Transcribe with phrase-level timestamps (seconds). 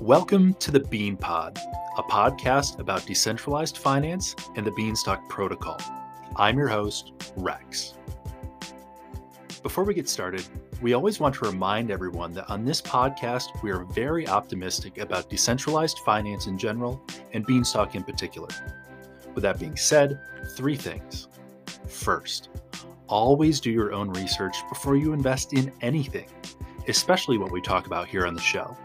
[0.00, 1.56] Welcome to the Bean Pod,
[1.96, 5.80] a podcast about decentralized finance and the Beanstalk protocol.
[6.34, 7.94] I'm your host, Rex.
[9.62, 10.44] Before we get started,
[10.82, 15.30] we always want to remind everyone that on this podcast, we are very optimistic about
[15.30, 17.00] decentralized finance in general
[17.32, 18.48] and Beanstalk in particular.
[19.34, 20.20] With that being said,
[20.56, 21.28] three things.
[21.86, 22.50] First,
[23.06, 26.26] always do your own research before you invest in anything,
[26.88, 28.76] especially what we talk about here on the show.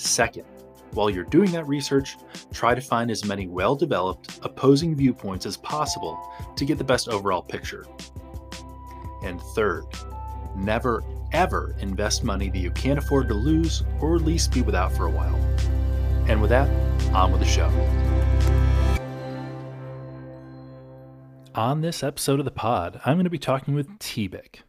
[0.00, 0.46] Second,
[0.92, 2.16] while you're doing that research,
[2.54, 6.18] try to find as many well developed, opposing viewpoints as possible
[6.56, 7.84] to get the best overall picture.
[9.22, 9.84] And third,
[10.56, 14.90] never ever invest money that you can't afford to lose or at least be without
[14.90, 15.36] for a while.
[16.26, 16.68] And with that,
[17.12, 17.68] on with the show.
[21.54, 24.60] On this episode of the pod, I'm going to be talking with TBIQ.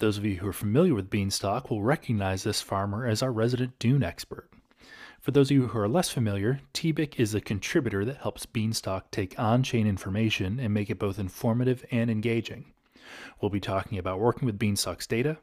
[0.00, 3.78] Those of you who are familiar with Beanstalk will recognize this farmer as our resident
[3.78, 4.50] dune expert.
[5.20, 9.10] For those of you who are less familiar, TBIQ is a contributor that helps Beanstalk
[9.10, 12.72] take on chain information and make it both informative and engaging.
[13.38, 15.36] We'll be talking about working with Beanstalk's data,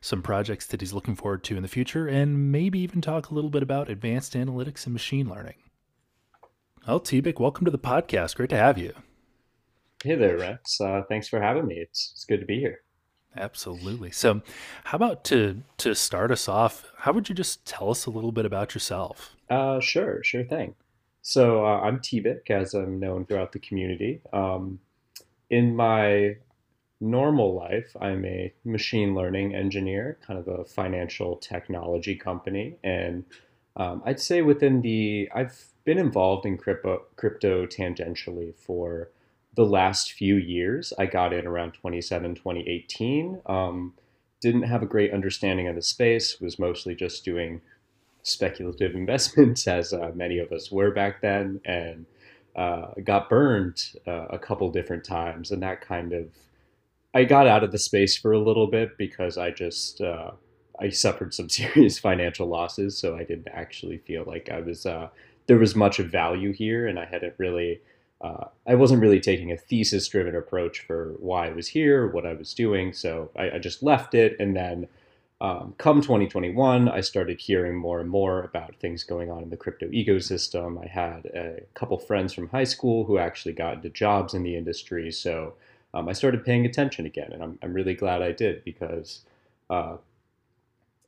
[0.00, 3.34] some projects that he's looking forward to in the future, and maybe even talk a
[3.34, 5.56] little bit about advanced analytics and machine learning.
[6.86, 8.36] Well, TBIQ, welcome to the podcast.
[8.36, 8.92] Great to have you.
[10.04, 10.80] Hey there, Rex.
[10.80, 11.74] Uh, thanks for having me.
[11.78, 12.83] It's, it's good to be here.
[13.36, 14.10] Absolutely.
[14.10, 14.42] So,
[14.84, 16.92] how about to to start us off?
[16.98, 19.34] How would you just tell us a little bit about yourself?
[19.50, 20.74] Uh, sure, sure thing.
[21.26, 24.20] So uh, I'm TBIQ, as I'm known throughout the community.
[24.34, 24.78] Um,
[25.48, 26.36] in my
[27.00, 33.24] normal life, I'm a machine learning engineer, kind of a financial technology company, and
[33.76, 39.08] um, I'd say within the I've been involved in crypto crypto tangentially for
[39.54, 40.92] the last few years.
[40.98, 43.42] I got in around 27, 2018.
[43.46, 43.94] Um,
[44.40, 47.60] didn't have a great understanding of the space, was mostly just doing
[48.22, 52.06] speculative investments, as uh, many of us were back then, and
[52.56, 55.50] uh, got burned uh, a couple different times.
[55.50, 56.28] And that kind of,
[57.14, 60.32] I got out of the space for a little bit because I just, uh,
[60.80, 62.98] I suffered some serious financial losses.
[62.98, 65.08] So I didn't actually feel like I was, uh,
[65.46, 67.80] there was much of value here, and I hadn't really
[68.24, 72.24] uh, I wasn't really taking a thesis driven approach for why I was here, what
[72.24, 72.94] I was doing.
[72.94, 74.34] So I, I just left it.
[74.40, 74.88] And then
[75.42, 79.58] um, come 2021, I started hearing more and more about things going on in the
[79.58, 80.82] crypto ecosystem.
[80.82, 84.56] I had a couple friends from high school who actually got into jobs in the
[84.56, 85.12] industry.
[85.12, 85.52] So
[85.92, 87.30] um, I started paying attention again.
[87.30, 89.20] And I'm, I'm really glad I did because
[89.68, 89.98] uh,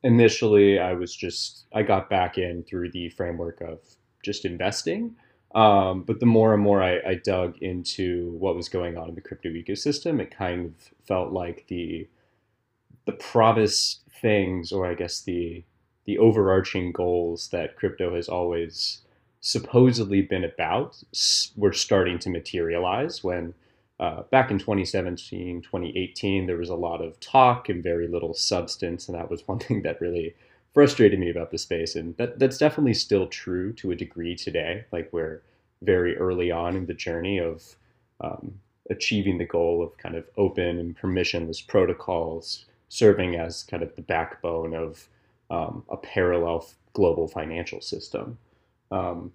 [0.03, 3.79] initially I was just, I got back in through the framework of
[4.21, 5.15] just investing.
[5.55, 9.15] Um, but the more and more I, I, dug into what was going on in
[9.15, 10.73] the crypto ecosystem, it kind of
[11.07, 12.07] felt like the
[13.05, 15.63] the promised things, or I guess the
[16.05, 19.01] the overarching goals that crypto has always
[19.39, 21.01] supposedly been about,
[21.55, 23.23] were starting to materialize.
[23.23, 23.53] When
[23.99, 29.07] uh, back in 2017, 2018, there was a lot of talk and very little substance,
[29.07, 30.35] and that was one thing that really
[30.77, 31.95] frustrated me about the space.
[31.95, 34.85] And that, that's definitely still true to a degree today.
[34.91, 35.41] Like we're
[35.81, 37.75] very early on in the journey of
[38.21, 38.59] um,
[38.91, 44.03] achieving the goal of kind of open and permissionless protocols serving as kind of the
[44.03, 45.09] backbone of
[45.49, 48.37] um, a parallel global financial system.
[48.91, 49.33] Um,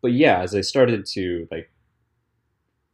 [0.00, 1.72] but yeah, as I started to like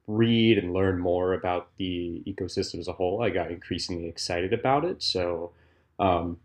[0.07, 4.87] read and learn more about the ecosystem as a whole, I got increasingly excited about
[4.87, 5.03] it.
[5.03, 5.53] So
[5.99, 6.39] um,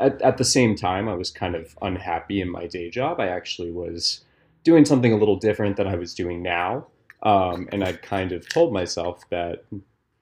[0.00, 3.20] at, at the same time, I was kind of unhappy in my day job.
[3.20, 4.24] I actually was
[4.64, 6.86] doing something a little different than I was doing now.
[7.22, 9.64] Um, and I kind of told myself that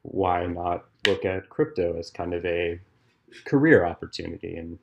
[0.03, 2.81] why not look at crypto as kind of a
[3.45, 4.57] career opportunity?
[4.57, 4.79] And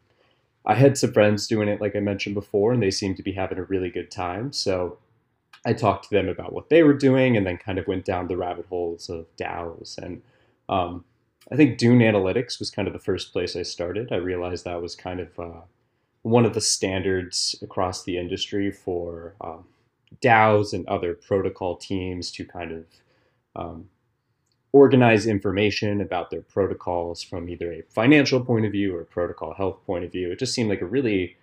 [0.65, 3.33] I had some friends doing it, like I mentioned before, and they seemed to be
[3.33, 4.51] having a really good time.
[4.51, 4.97] So
[5.65, 8.27] I talked to them about what they were doing and then kind of went down
[8.27, 9.97] the rabbit holes of DAOs.
[9.97, 10.21] And
[10.69, 11.05] um,
[11.51, 14.11] I think Dune Analytics was kind of the first place I started.
[14.11, 15.61] I realized that was kind of uh,
[16.23, 19.65] one of the standards across the industry for um,
[20.21, 22.85] DAOs and other protocol teams to kind of
[23.55, 23.89] um,
[24.73, 29.79] organize information about their protocols from either a financial point of view or protocol health
[29.85, 30.31] point of view.
[30.31, 31.37] It just seemed like a really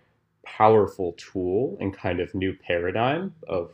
[0.44, 3.72] powerful tool and kind of new paradigm of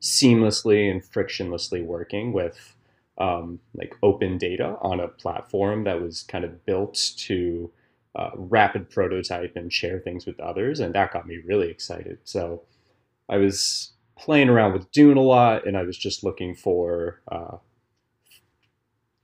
[0.00, 2.75] seamlessly and frictionlessly working with
[3.18, 7.70] um, like open data on a platform that was kind of built to
[8.14, 12.18] uh, rapid prototype and share things with others, and that got me really excited.
[12.24, 12.62] So
[13.28, 17.58] I was playing around with Dune a lot, and I was just looking for uh,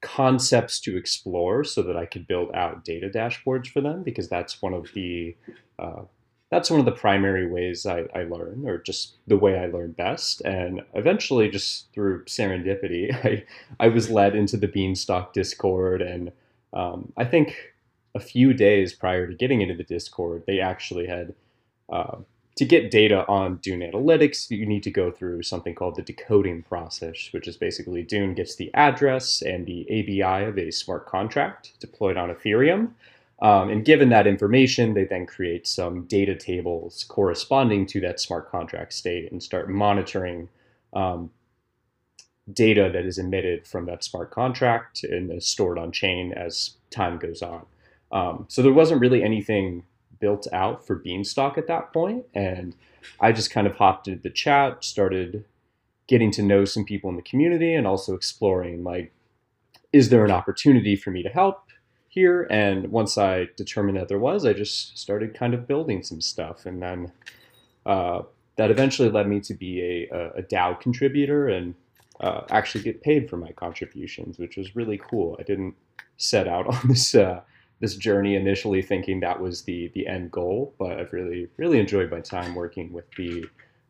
[0.02, 4.60] concepts to explore so that I could build out data dashboards for them because that's
[4.60, 5.36] one of the
[5.78, 6.02] uh,
[6.52, 9.92] that's one of the primary ways I, I learn, or just the way I learn
[9.92, 10.42] best.
[10.42, 13.44] And eventually, just through serendipity, I,
[13.80, 16.02] I was led into the Beanstalk Discord.
[16.02, 16.30] And
[16.74, 17.56] um, I think
[18.14, 21.34] a few days prior to getting into the Discord, they actually had,
[21.90, 22.18] uh,
[22.56, 26.64] to get data on Dune Analytics, you need to go through something called the decoding
[26.64, 31.72] process, which is basically Dune gets the address and the ABI of a smart contract
[31.80, 32.90] deployed on Ethereum.
[33.42, 38.48] Um, and given that information, they then create some data tables corresponding to that smart
[38.48, 40.48] contract state and start monitoring
[40.92, 41.28] um,
[42.52, 47.18] data that is emitted from that smart contract and is stored on chain as time
[47.18, 47.66] goes on.
[48.12, 49.82] Um, so there wasn't really anything
[50.20, 52.76] built out for Beanstalk at that point, and
[53.20, 55.44] I just kind of hopped into the chat, started
[56.06, 59.12] getting to know some people in the community, and also exploring like,
[59.92, 61.64] is there an opportunity for me to help?
[62.12, 62.46] Here.
[62.50, 66.66] And once I determined that there was, I just started kind of building some stuff.
[66.66, 67.10] And then
[67.86, 68.22] uh,
[68.56, 69.80] that eventually led me to be
[70.12, 71.74] a, a DAO contributor and
[72.20, 75.36] uh, actually get paid for my contributions, which was really cool.
[75.40, 75.74] I didn't
[76.18, 77.40] set out on this uh,
[77.80, 82.10] this journey initially thinking that was the the end goal, but I've really really enjoyed
[82.10, 83.46] my time working with the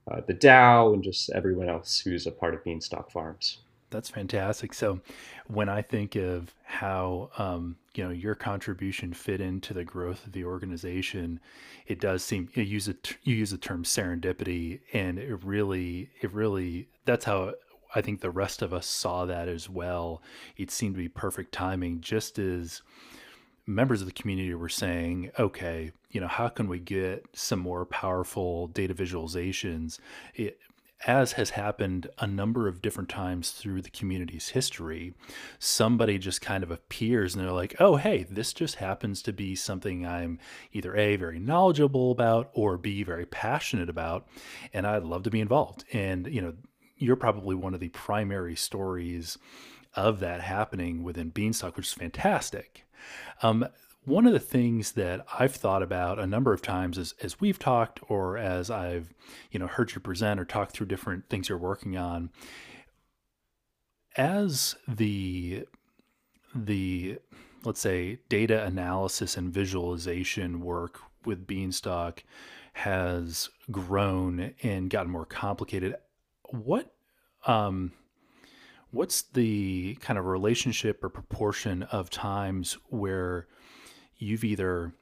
[0.09, 3.59] uh, the DAO and just everyone else who's a part of Beanstalk Farms.
[3.93, 4.73] That's fantastic.
[4.75, 5.01] So,
[5.47, 10.33] when I think of how um, you know your contribution fit into the growth of
[10.33, 11.39] the organization,
[11.87, 16.33] it does seem you use a you use the term serendipity, and it really it
[16.33, 17.53] really that's how
[17.95, 20.23] I think the rest of us saw that as well.
[20.57, 22.83] It seemed to be perfect timing, just as
[23.67, 27.85] members of the community were saying, okay, you know, how can we get some more
[27.85, 29.99] powerful data visualizations?
[30.35, 30.59] It,
[31.07, 35.15] as has happened a number of different times through the community's history,
[35.59, 39.55] somebody just kind of appears and they're like, oh, hey, this just happens to be
[39.55, 40.39] something I'm
[40.73, 44.29] either A, very knowledgeable about, or B, very passionate about,
[44.73, 45.85] and I'd love to be involved.
[45.93, 46.55] And, you know,
[46.97, 49.39] you're probably one of the primary stories
[49.95, 52.87] of that happening within Beanstalk, which is fantastic.
[53.43, 53.67] Um,
[54.05, 57.59] one of the things that I've thought about a number of times as, as we've
[57.59, 59.15] talked or as I've,
[59.51, 62.31] you know, heard you present or talk through different things you're working on,
[64.17, 65.67] as the
[66.55, 67.19] the
[67.65, 72.25] let's say data analysis and visualization work with Beanstalk
[72.75, 75.95] has grown and gotten more complicated,
[76.51, 76.93] what
[77.47, 77.93] um,
[78.91, 83.47] what's the kind of relationship or proportion of times where
[84.23, 84.93] you've either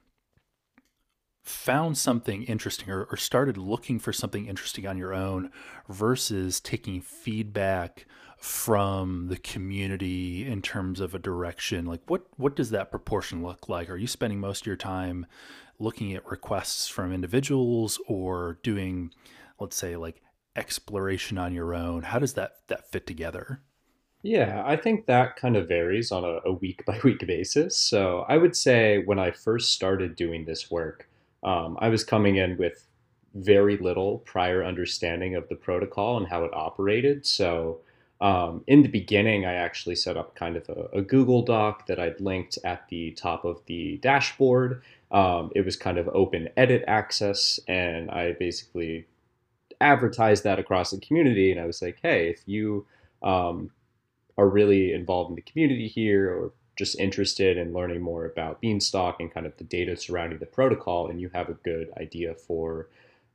[1.43, 5.49] found something interesting or, or, started looking for something interesting on your own
[5.89, 8.05] versus taking feedback
[8.37, 11.85] from the community in terms of a direction.
[11.85, 13.89] Like what what does that proportion look like?
[13.89, 15.25] Are you spending most of your time
[15.79, 19.11] looking at requests from individuals or doing
[19.59, 20.21] let's say like
[20.55, 22.03] exploration on your own?
[22.03, 23.61] How does that that fit together
[24.23, 27.75] yeah, I think that kind of varies on a, week by week basis.
[27.77, 31.09] So I would say when I first started doing this work,
[31.43, 32.87] um, I was coming in with
[33.33, 37.25] very little prior understanding of the protocol and how it operated.
[37.25, 37.79] So
[38.19, 41.99] um, in the beginning, I actually set up kind of a, a, Google Doc that
[41.99, 44.83] I'd linked at the top of the dashboard.
[45.11, 49.07] Um, it was kind of open edit access, and I basically
[49.79, 51.51] advertised that across the community.
[51.51, 52.85] And I was like, hey, if you
[53.23, 53.71] um,
[54.41, 59.17] are really involved in the community here or just interested in learning more about Beanstalk
[59.19, 62.87] and kind of the data surrounding the protocol, and you have a good idea for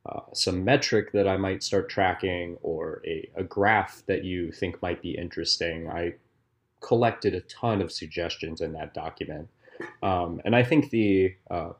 [0.05, 4.81] uh, some metric that I might start tracking or a, a graph that you think
[4.81, 6.15] might be interesting, I
[6.81, 9.47] collected a ton of suggestions in that document.
[10.03, 11.71] Um, and I think the uh,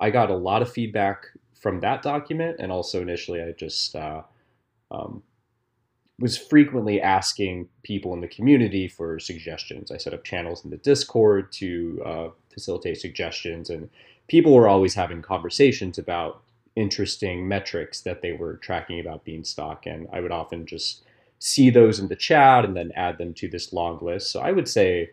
[0.00, 4.22] I got a lot of feedback from that document, and also initially I just uh,
[4.90, 5.22] um,
[6.22, 9.90] was frequently asking people in the community for suggestions.
[9.90, 13.90] I set up channels in the Discord to uh, facilitate suggestions, and
[14.28, 16.40] people were always having conversations about
[16.76, 21.02] interesting metrics that they were tracking about Beanstalk, and I would often just
[21.40, 24.30] see those in the chat and then add them to this long list.
[24.30, 25.10] So I would say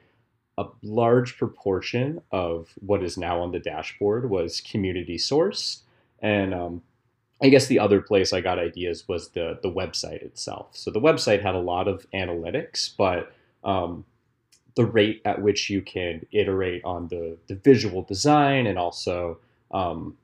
[0.60, 5.82] a large proportion of what is now on the dashboard was community source,
[6.22, 6.84] and um,
[7.42, 10.68] I guess the other place I got ideas was the the website itself.
[10.74, 13.32] So the website had a lot of analytics, but
[13.64, 14.06] um,
[14.76, 19.40] the rate at which you can iterate on the the visual design and also
[19.72, 20.18] um,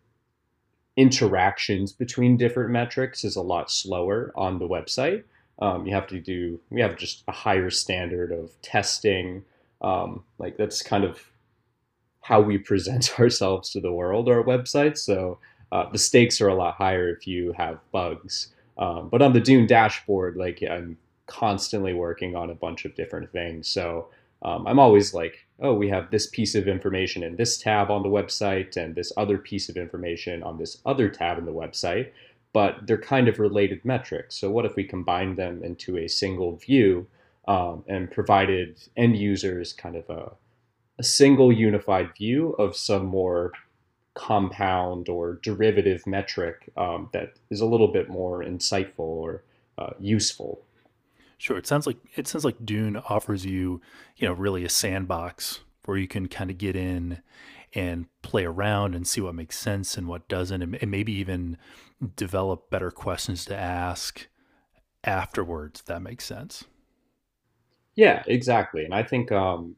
[0.97, 5.23] interactions between different metrics is a lot slower on the website.
[5.59, 9.43] Um, you have to do we have just a higher standard of testing.
[9.81, 11.31] Um, like that's kind of
[12.21, 14.97] how we present ourselves to the world, our website.
[14.97, 15.39] So
[15.71, 18.53] uh, the stakes are a lot higher if you have bugs.
[18.77, 23.31] Um, but on the Dune dashboard, like I'm constantly working on a bunch of different
[23.31, 23.67] things.
[23.67, 24.09] So
[24.41, 28.03] um, I'm always like, oh, we have this piece of information in this tab on
[28.03, 32.11] the website and this other piece of information on this other tab in the website,
[32.53, 34.35] but they're kind of related metrics.
[34.35, 37.07] So what if we combine them into a single view
[37.47, 40.31] um, and provided end users kind of a,
[40.99, 43.51] a single unified view of some more
[44.15, 49.43] compound or derivative metric um, that is a little bit more insightful or
[49.77, 50.61] uh, useful.
[51.37, 51.57] Sure.
[51.57, 53.81] It sounds like it sounds like Dune offers you,
[54.15, 57.21] you know, really a sandbox where you can kind of get in
[57.73, 61.57] and play around and see what makes sense and what doesn't, and, and maybe even
[62.15, 64.27] develop better questions to ask
[65.03, 65.81] afterwards.
[65.81, 66.63] If that makes sense.
[67.95, 68.85] Yeah, exactly.
[68.85, 69.75] And I think um,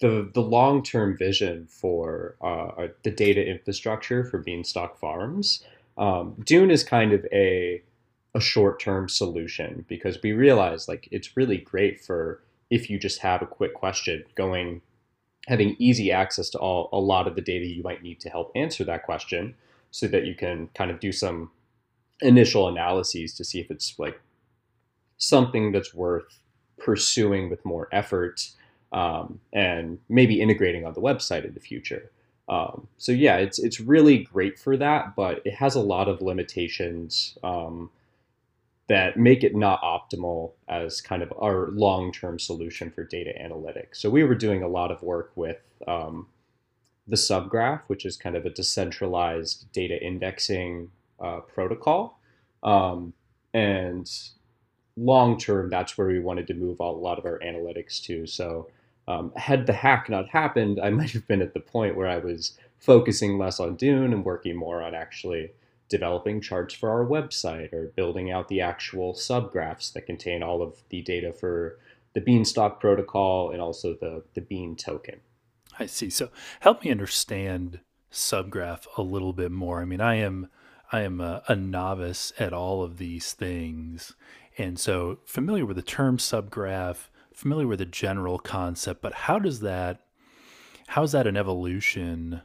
[0.00, 5.64] the the long term vision for uh, the data infrastructure for Beanstalk Farms,
[5.96, 7.82] um, Dune is kind of a
[8.34, 13.20] a short term solution because we realize like it's really great for if you just
[13.20, 14.80] have a quick question going
[15.48, 18.52] having easy access to all a lot of the data you might need to help
[18.54, 19.54] answer that question
[19.90, 21.50] so that you can kind of do some
[22.20, 24.20] initial analyses to see if it's like
[25.18, 26.38] something that's worth
[26.78, 28.50] pursuing with more effort
[28.92, 32.10] um, and maybe integrating on the website in the future.
[32.48, 36.20] Um, so yeah, it's it's really great for that, but it has a lot of
[36.20, 37.90] limitations um,
[38.88, 43.96] that make it not optimal as kind of our long-term solution for data analytics.
[43.96, 46.26] So we were doing a lot of work with um,
[47.06, 52.18] the subgraph, which is kind of a decentralized data indexing uh, protocol,
[52.64, 53.12] um,
[53.54, 54.10] and
[54.96, 58.26] long term, that's where we wanted to move a lot of our analytics to.
[58.26, 58.68] So
[59.10, 62.18] um, had the hack not happened, I might have been at the point where I
[62.18, 65.50] was focusing less on Dune and working more on actually
[65.88, 70.76] developing charts for our website or building out the actual subgraphs that contain all of
[70.88, 71.78] the data for
[72.14, 75.20] the Beanstalk protocol and also the, the Bean token.
[75.78, 76.10] I see.
[76.10, 77.80] So help me understand
[78.12, 79.80] subgraph a little bit more.
[79.80, 80.48] I mean, I am
[80.92, 84.14] I am a, a novice at all of these things,
[84.58, 87.08] and so familiar with the term subgraph,
[87.40, 90.00] familiar with the general concept, but how does that,
[90.88, 92.42] how is that an evolution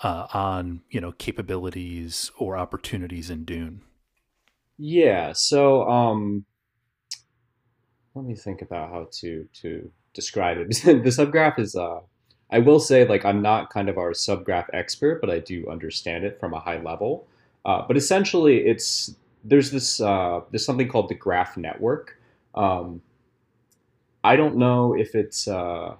[0.00, 3.82] uh, on, you know, capabilities or opportunities in Dune?
[4.78, 5.32] Yeah.
[5.34, 6.44] So, um,
[8.14, 10.68] let me think about how to to describe it.
[10.84, 12.00] the subgraph is, uh,
[12.50, 16.24] I will say, like, I'm not kind of our subgraph expert, but I do understand
[16.24, 17.26] it from a high level.
[17.64, 19.14] Uh, but essentially, it's
[19.44, 22.18] there's this uh, there's something called the graph network.
[22.54, 23.00] Um,
[24.24, 25.96] I don't know if it's uh,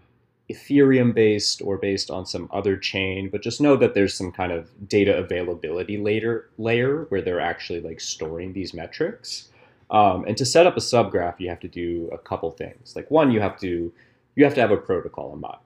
[0.50, 4.52] Ethereum based or based on some other chain, but just know that there's some kind
[4.52, 9.48] of data availability later layer where they're actually like storing these metrics.
[9.90, 12.94] Um, and to set up a subgraph, you have to do a couple things.
[12.96, 13.92] Like one, you have to
[14.34, 15.58] you have to have a protocol in mind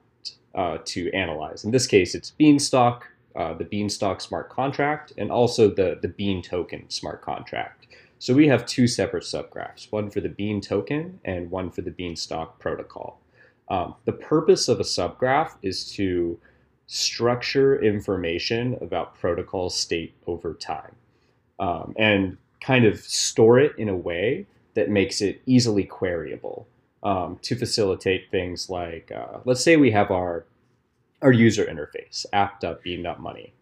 [0.53, 1.63] uh, to analyze.
[1.63, 6.41] In this case, it's Beanstalk, uh, the Beanstalk smart contract, and also the the Bean
[6.41, 7.87] token smart contract.
[8.19, 11.91] So we have two separate subgraphs, one for the Bean token and one for the
[11.91, 13.19] Beanstalk protocol.
[13.69, 16.39] Um, the purpose of a subgraph is to
[16.87, 20.95] structure information about protocol state over time
[21.59, 26.65] um, and kind of store it in a way that makes it easily queryable
[27.03, 30.45] um, to facilitate things like, uh, let's say we have our,
[31.21, 33.53] our user interface, app.bean.money.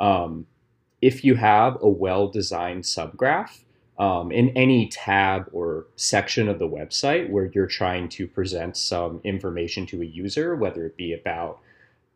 [0.00, 0.46] Um,
[1.00, 3.60] if you have a well-designed subgraph,
[4.02, 9.20] um, in any tab or section of the website where you're trying to present some
[9.22, 11.60] information to a user, whether it be about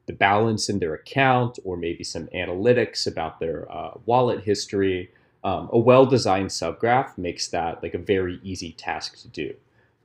[0.07, 5.13] the balance in their account or maybe some analytics about their uh, wallet history.
[5.45, 9.55] Um, a well-designed subgraph makes that like a very easy task to do.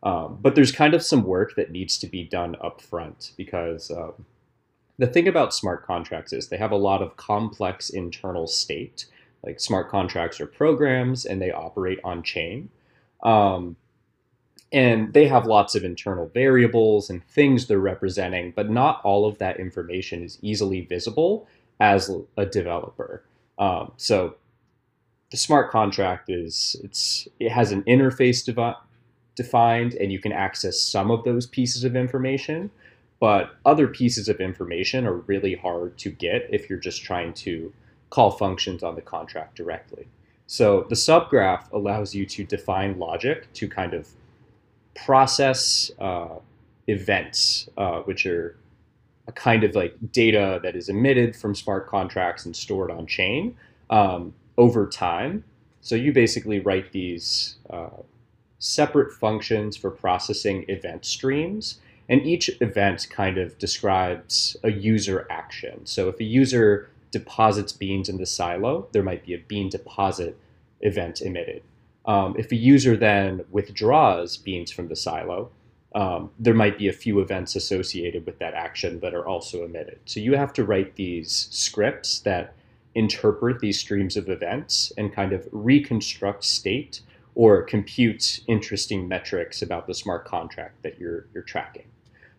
[0.04, 3.90] Um, but there's kind of some work that needs to be done up front because
[3.90, 4.26] um,
[5.00, 9.08] the thing about smart contracts is they have a lot of complex internal state
[9.44, 12.70] like smart contracts or programs and they operate on chain.
[13.24, 13.76] Um,
[14.72, 19.38] and they have lots of internal variables and things they're representing, but not all of
[19.40, 21.48] that information is easily visible
[21.80, 23.24] as a developer.
[23.58, 24.36] Um, so
[25.32, 28.78] the smart contract is it's it has an interface devi-
[29.36, 32.70] defined, and you can access some of those pieces of information,
[33.20, 37.74] but other pieces of information are really hard to get if you're just trying to
[38.12, 40.08] call functions on the contract directly.
[40.46, 44.08] So the subgraph allows you to define logic to kind of
[44.94, 46.36] process uh,
[46.88, 48.58] events, uh, which are
[49.28, 53.56] a kind of like data that is emitted from smart contracts and stored on chain,
[53.90, 55.44] um, over time.
[55.80, 58.02] So you basically write these uh,
[58.60, 65.86] separate functions for processing event streams, and each event kind of describes a user action.
[65.86, 70.38] So if a user deposits beans in the silo, there might be a bean deposit
[70.82, 71.62] event emitted.
[72.06, 75.52] Um, if a user then withdraws beans from the silo,
[75.94, 80.00] um, there might be a few events associated with that action that are also emitted.
[80.06, 82.54] So you have to write these scripts that
[82.96, 87.02] interpret these streams of events and kind of reconstruct state
[87.36, 91.86] or compute interesting metrics about the smart contract that you're, you're tracking.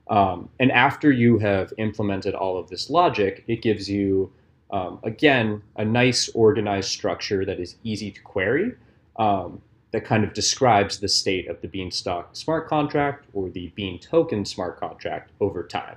[0.08, 4.30] Um, and after you have implemented all of this logic, it gives you,
[4.72, 8.74] um, again, a nice organized structure that is easy to query
[9.18, 9.60] um,
[9.92, 14.44] that kind of describes the state of the Beanstalk smart contract or the Bean token
[14.44, 15.96] smart contract over time.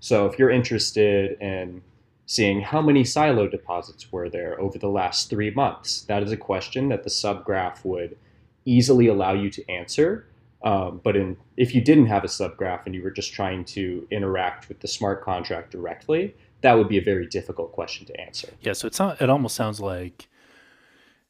[0.00, 1.82] So if you're interested in
[2.26, 6.36] seeing how many silo deposits were there over the last three months, that is a
[6.36, 8.16] question that the subgraph would
[8.64, 10.26] easily allow you to answer.
[10.64, 14.06] Um, but in, if you didn't have a subgraph and you were just trying to
[14.10, 18.48] interact with the smart contract directly, that would be a very difficult question to answer.
[18.60, 20.28] Yeah, so it's not, it almost sounds like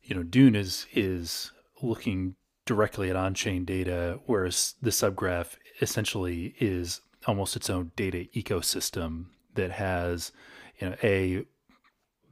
[0.09, 7.03] you know, Dune is is looking directly at on-chain data, whereas the subgraph essentially is
[7.27, 10.33] almost its own data ecosystem that has,
[10.79, 11.45] you know, a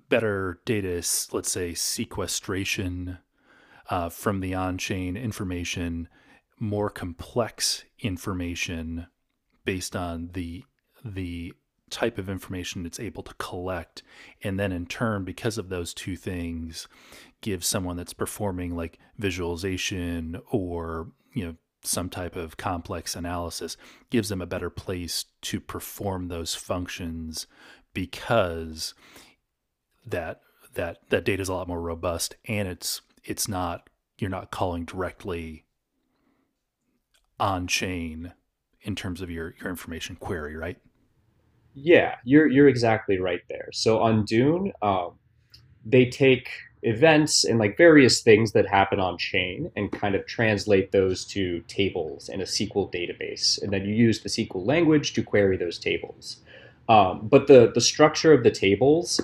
[0.09, 3.19] better data, let's say, sequestration
[3.91, 6.09] uh, from the on-chain information,
[6.59, 9.07] more complex information
[9.65, 10.65] based on the
[11.05, 11.53] the
[11.91, 14.03] type of information it's able to collect.
[14.43, 16.89] And then in turn because of those two things
[17.41, 23.77] give someone that's performing like visualization or you know some type of complex analysis
[24.11, 27.47] gives them a better place to perform those functions
[27.95, 28.95] because
[30.05, 30.41] that
[30.75, 33.89] that that data is a lot more robust and it's it's not
[34.19, 35.65] you're not calling directly
[37.39, 38.33] on chain
[38.83, 40.79] in terms of your your information query right
[41.77, 43.69] yeah, you're you're exactly right there.
[43.73, 45.13] So on Dune, um,
[45.85, 46.49] they take
[46.83, 51.61] events and like various things that happen on chain and kind of translate those to
[51.69, 55.79] tables in a SQL database, and then you use the SQL language to query those
[55.79, 56.39] tables.
[56.89, 59.21] Um, but the the structure of the tables,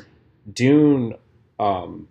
[0.52, 1.14] Dune
[1.58, 2.06] um,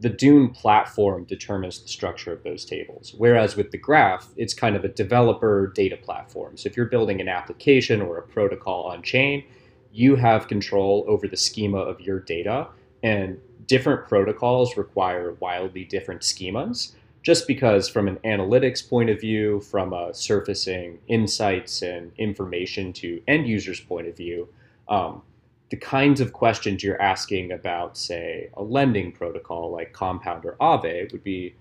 [0.00, 3.14] the Dune platform determines the structure of those tables.
[3.18, 6.56] Whereas with the graph, it's kind of a developer data platform.
[6.56, 9.44] So if you're building an application or a protocol on chain,
[9.92, 12.68] you have control over the schema of your data.
[13.02, 19.60] And different protocols require wildly different schemas, just because, from an analytics point of view,
[19.60, 24.48] from a surfacing insights and information to end users' point of view,
[24.88, 25.22] um,
[25.70, 31.12] the kinds of questions you're asking about, say, a lending protocol like Compound or Aave
[31.12, 31.54] would be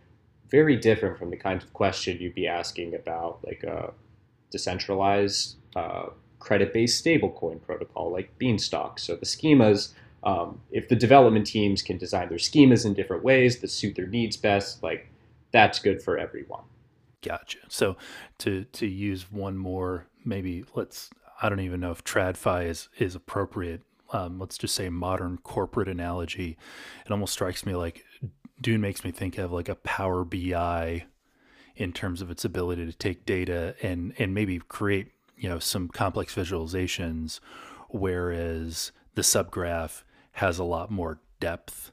[0.50, 3.92] very different from the kinds of question you'd be asking about like a
[4.50, 6.06] decentralized uh,
[6.40, 9.00] credit-based stablecoin protocol like Beanstalk.
[9.00, 9.94] So the schemas,
[10.24, 14.08] um, if the development teams can design their schemas in different ways that suit their
[14.08, 15.10] needs best, like
[15.52, 16.64] that's good for everyone.
[17.22, 17.60] Gotcha.
[17.68, 17.98] So
[18.40, 21.10] to to use one more, maybe let's
[21.42, 25.88] I don't even know if TradFi is is appropriate um, let's just say modern corporate
[25.88, 26.58] analogy,
[27.06, 28.04] it almost strikes me like
[28.62, 31.06] Dune makes me think of like a Power BI
[31.76, 35.88] in terms of its ability to take data and and maybe create you know some
[35.88, 37.40] complex visualizations,
[37.90, 41.92] whereas the subgraph has a lot more depth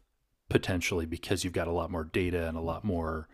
[0.48, 3.28] potentially because you've got a lot more data and a lot more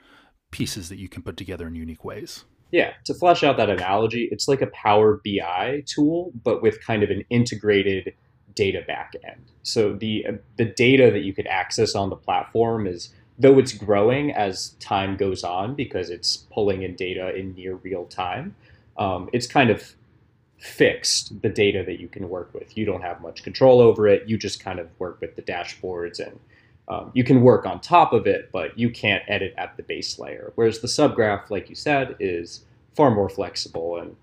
[0.50, 2.44] pieces that you can put together in unique ways.
[2.72, 7.02] Yeah, to flesh out that analogy, it's like a Power BI tool, but with kind
[7.02, 8.14] of an integrated
[8.54, 9.38] data backend.
[9.62, 14.32] So the the data that you could access on the platform is though it's growing
[14.32, 18.54] as time goes on because it's pulling in data in near real time.
[18.98, 19.94] Um, it's kind of
[20.58, 22.76] fixed the data that you can work with.
[22.76, 24.28] You don't have much control over it.
[24.28, 26.38] You just kind of work with the dashboards and
[26.88, 30.18] um, you can work on top of it, but you can't edit at the base
[30.18, 30.52] layer.
[30.56, 34.16] Whereas the subgraph, like you said, is far more flexible and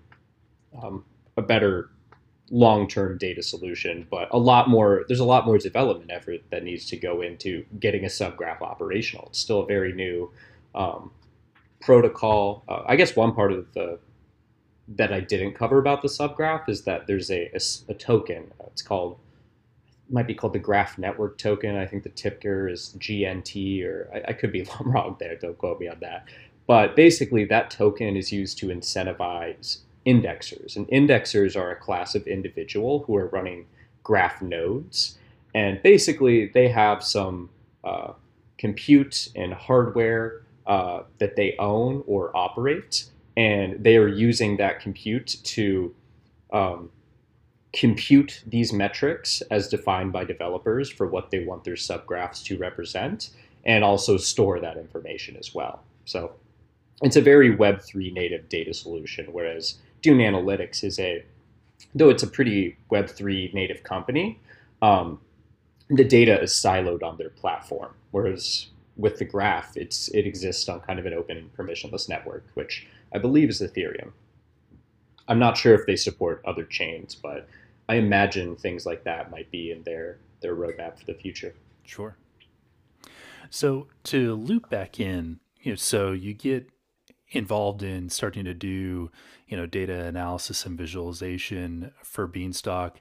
[0.80, 1.04] um,
[1.36, 1.90] a better
[2.50, 5.04] long-term data solution, but a lot more.
[5.08, 9.26] There's a lot more development effort that needs to go into getting a subgraph operational.
[9.28, 10.30] It's still a very new
[10.74, 11.10] um,
[11.80, 12.64] protocol.
[12.68, 13.98] Uh, I guess one part of the
[14.96, 18.50] that I didn't cover about the subgraph is that there's a, a, a token.
[18.68, 19.18] It's called
[20.10, 21.76] might be called the graph network token.
[21.76, 25.36] I think the ticker is GNT, or I, I could be wrong there.
[25.36, 26.26] Don't quote me on that.
[26.66, 30.76] But basically, that token is used to incentivize indexers.
[30.76, 33.66] And indexers are a class of individual who are running
[34.02, 35.18] graph nodes.
[35.54, 37.50] And basically, they have some
[37.84, 38.12] uh,
[38.58, 43.06] compute and hardware uh, that they own or operate,
[43.36, 45.94] and they are using that compute to
[46.52, 46.90] um,
[47.72, 53.30] compute these metrics as defined by developers for what they want their subgraphs to represent,
[53.64, 55.82] and also store that information as well.
[56.04, 56.32] So
[57.02, 61.24] it's a very Web3 native data solution, whereas Dune Analytics is a,
[61.94, 64.40] though it's a pretty Web3 native company,
[64.82, 65.20] um,
[65.90, 67.94] the data is siloed on their platform.
[68.10, 72.86] Whereas with the graph, it's it exists on kind of an open permissionless network, which
[73.14, 74.12] I believe is Ethereum.
[75.28, 77.48] I'm not sure if they support other chains, but
[77.88, 81.54] I imagine things like that might be in their their roadmap for the future.
[81.84, 82.16] Sure.
[83.50, 86.68] So to loop back in, you know, so you get
[87.30, 89.10] involved in starting to do,
[89.46, 93.00] you know, data analysis and visualization for Beanstalk,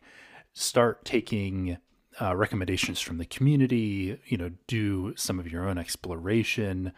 [0.53, 1.77] start taking
[2.19, 6.91] uh, recommendations from the community, you know, do some of your own exploration.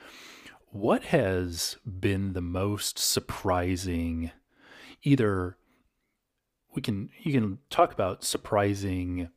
[0.72, 4.32] What has been the most surprising,
[5.04, 5.58] either
[6.74, 9.30] we can, you can talk about surprising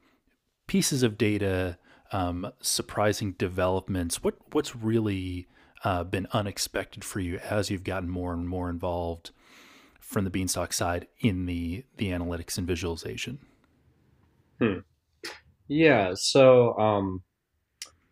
[0.67, 1.79] pieces of data,
[2.13, 4.23] um, surprising developments.
[4.23, 5.47] What, what's really
[5.85, 9.31] uh, been unexpected for you as you've gotten more and more involved
[10.01, 13.39] from the Beanstalk side in the, the analytics and visualization?
[14.61, 14.81] Hmm.
[15.69, 17.23] Yeah, so um,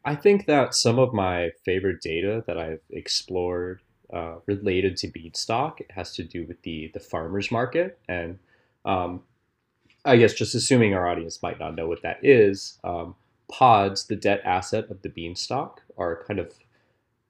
[0.04, 5.80] I think that some of my favorite data that I've explored uh, related to Beanstalk
[5.80, 8.38] it has to do with the the farmers market, and
[8.84, 9.22] um,
[10.04, 13.14] I guess just assuming our audience might not know what that is, um,
[13.52, 16.52] pods, the debt asset of the Beanstalk, are kind of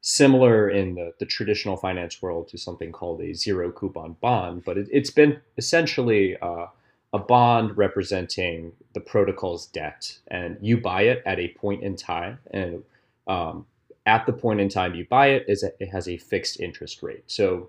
[0.00, 4.78] similar in the, the traditional finance world to something called a zero coupon bond, but
[4.78, 6.66] it, has been essentially uh,
[7.12, 12.38] a bond representing the protocol's debt, and you buy it at a point in time,
[12.52, 12.82] and
[13.26, 13.66] um,
[14.06, 17.24] at the point in time you buy it, is it has a fixed interest rate.
[17.26, 17.68] So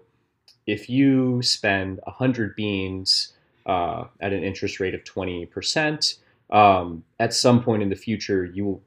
[0.65, 3.33] if you spend 100 beans
[3.65, 6.17] uh, at an interest rate of 20%,
[6.51, 8.81] um, at some point in the future, you will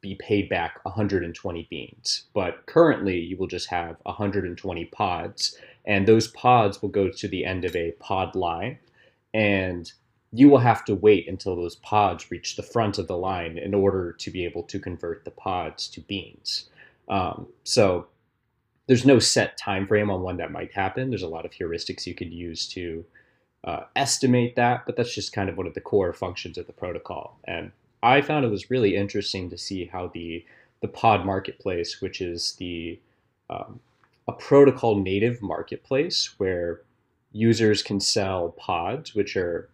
[0.00, 2.24] be paid back 120 beans.
[2.34, 7.44] But currently, you will just have 120 pods, and those pods will go to the
[7.44, 8.78] end of a pod line
[9.34, 9.92] and
[10.32, 13.74] you will have to wait until those pods reach the front of the line in
[13.74, 16.68] order to be able to convert the pods to beans.
[17.08, 18.08] Um, so
[18.86, 21.08] there's no set time frame on when that might happen.
[21.08, 23.04] There's a lot of heuristics you could use to
[23.64, 26.72] uh, estimate that, but that's just kind of one of the core functions of the
[26.72, 27.38] protocol.
[27.44, 30.44] And I found it was really interesting to see how the
[30.80, 32.98] the pod marketplace, which is the
[33.50, 33.80] um,
[34.28, 36.82] a protocol native marketplace where
[37.32, 39.68] users can sell pods, which are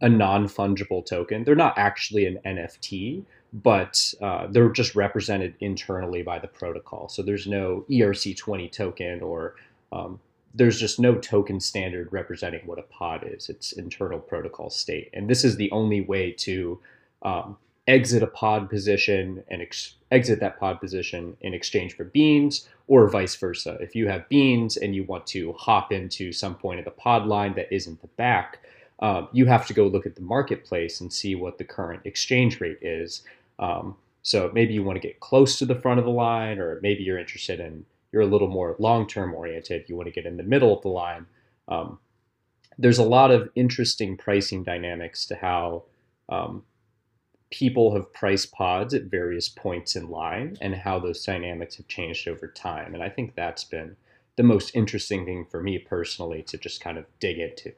[0.00, 1.44] a non fungible token.
[1.44, 7.08] They're not actually an NFT, but uh, they're just represented internally by the protocol.
[7.08, 9.54] So there's no ERC20 token or
[9.92, 10.18] um,
[10.54, 13.48] there's just no token standard representing what a pod is.
[13.48, 15.10] It's internal protocol state.
[15.12, 16.80] And this is the only way to
[17.22, 17.56] um,
[17.86, 23.08] exit a pod position and ex- exit that pod position in exchange for beans or
[23.08, 23.76] vice versa.
[23.80, 27.26] If you have beans and you want to hop into some point of the pod
[27.26, 28.60] line that isn't the back,
[29.00, 32.60] um, you have to go look at the marketplace and see what the current exchange
[32.60, 33.22] rate is.
[33.58, 36.78] Um, so maybe you want to get close to the front of the line, or
[36.82, 39.86] maybe you're interested in you're a little more long-term oriented.
[39.88, 41.26] You want to get in the middle of the line.
[41.66, 41.98] Um,
[42.78, 45.84] there's a lot of interesting pricing dynamics to how
[46.28, 46.62] um,
[47.52, 52.26] people have priced pods at various points in line and how those dynamics have changed
[52.26, 52.94] over time.
[52.94, 53.96] And I think that's been
[54.36, 57.74] the most interesting thing for me personally to just kind of dig into.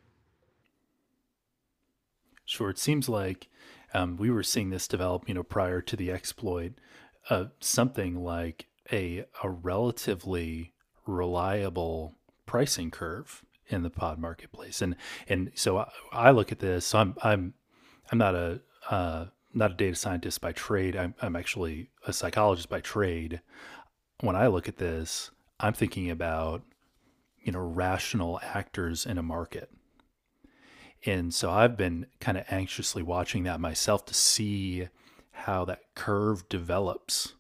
[2.45, 2.71] Sure.
[2.71, 3.49] It seems like
[3.93, 6.75] um, we were seeing this develop, you know, prior to the exploit,
[7.29, 10.73] uh, something like a, a relatively
[11.07, 12.15] reliable
[12.47, 14.81] pricing curve in the pod marketplace.
[14.81, 14.95] And,
[15.29, 17.55] and so I, I look at this, so I'm, I'm,
[18.13, 20.97] I'm not a, uh, not a data scientist by trade.
[20.97, 23.41] I'm, I'm actually a psychologist by trade.
[24.21, 26.63] When I look at this, I'm thinking about,
[27.43, 29.71] you know, rational actors in a market.
[31.07, 34.89] And so I've been kind of anxiously watching that myself to see
[35.33, 37.35] how that curve develops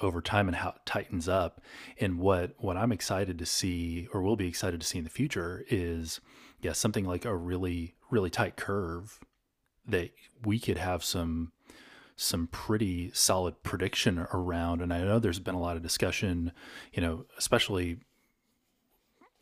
[0.00, 1.62] over time and how it tightens up.
[1.98, 5.10] And what what I'm excited to see or will be excited to see in the
[5.10, 6.20] future is
[6.60, 9.20] yeah, something like a really really tight curve
[9.86, 10.10] that
[10.44, 11.52] we could have some
[12.16, 14.80] some pretty solid prediction around.
[14.80, 16.52] And I know there's been a lot of discussion,
[16.92, 17.98] you know, especially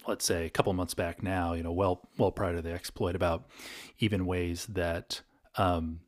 [0.07, 3.17] let's say a couple months back now, you know, well well prior to the exploit
[3.17, 3.47] about
[3.99, 5.23] even ways that
[5.57, 6.01] um,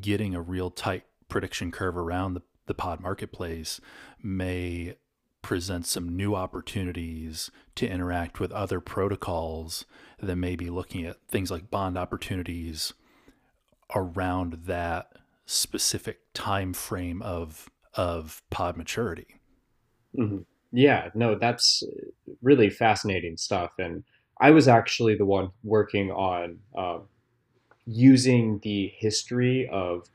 [0.00, 3.80] getting a real tight prediction curve around the the pod marketplace
[4.22, 4.94] may
[5.42, 9.84] present some new opportunities to interact with other protocols
[10.20, 12.92] that may be looking at things like bond opportunities
[13.94, 15.12] around that
[15.48, 19.40] specific time frame of of pod maturity.
[20.16, 20.42] Mm-hmm.
[20.72, 21.82] Yeah, no, that's
[22.42, 23.72] really fascinating stuff.
[23.78, 24.04] And
[24.40, 26.98] I was actually the one working on uh,
[27.86, 30.06] using the history of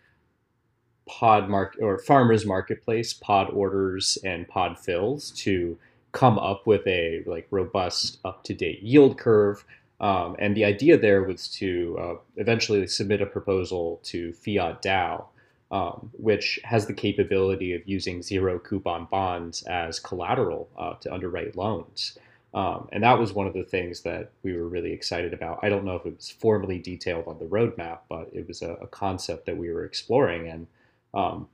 [1.08, 5.78] pod market or farmers marketplace pod orders and pod fills to
[6.12, 9.66] come up with a like robust up to date yield curve.
[10.04, 15.28] Um, and the idea there was to uh, eventually submit a proposal to Fiat DAO,
[15.72, 21.56] um, which has the capability of using zero coupon bonds as collateral uh, to underwrite
[21.56, 22.18] loans.
[22.54, 25.60] Um, and that was one of the things that we were really excited about.
[25.64, 28.74] I don't know if it was formally detailed on the roadmap, but it was a,
[28.74, 30.50] a concept that we were exploring.
[30.50, 30.68] And
[31.14, 31.48] um,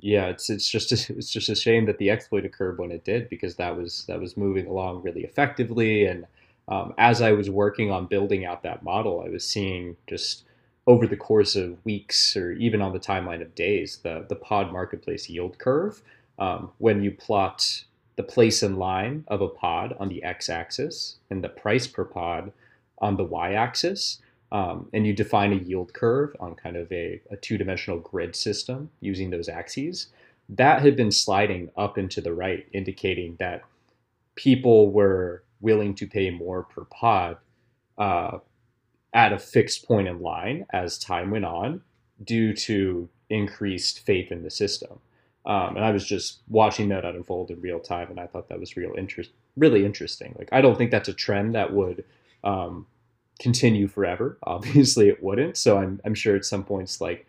[0.00, 3.04] yeah, it's it's just a, it's just a shame that the exploit occurred when it
[3.04, 6.04] did because that was that was moving along really effectively.
[6.04, 6.26] And
[6.68, 10.44] um, as I was working on building out that model, I was seeing just
[10.86, 14.72] over the course of weeks or even on the timeline of days the the pod
[14.72, 16.02] marketplace yield curve.
[16.38, 17.84] Um, when you plot
[18.16, 22.52] the place in line of a pod on the x-axis and the price per pod
[22.98, 24.20] on the y-axis,
[24.52, 28.90] um, and you define a yield curve on kind of a, a two-dimensional grid system
[29.00, 30.08] using those axes,
[30.48, 33.62] that had been sliding up and to the right, indicating that
[34.34, 37.38] people were willing to pay more per pod
[37.98, 38.38] uh,
[39.12, 41.80] at a fixed point in line as time went on
[42.22, 45.00] due to increased faith in the system.
[45.46, 48.60] Um, and I was just watching that unfold in real time, and I thought that
[48.60, 50.34] was real interest, really interesting.
[50.38, 52.04] Like I don't think that's a trend that would
[52.44, 52.86] um,
[53.38, 54.38] continue forever.
[54.44, 55.56] Obviously, it wouldn't.
[55.56, 57.26] So I'm, I'm sure at some points, like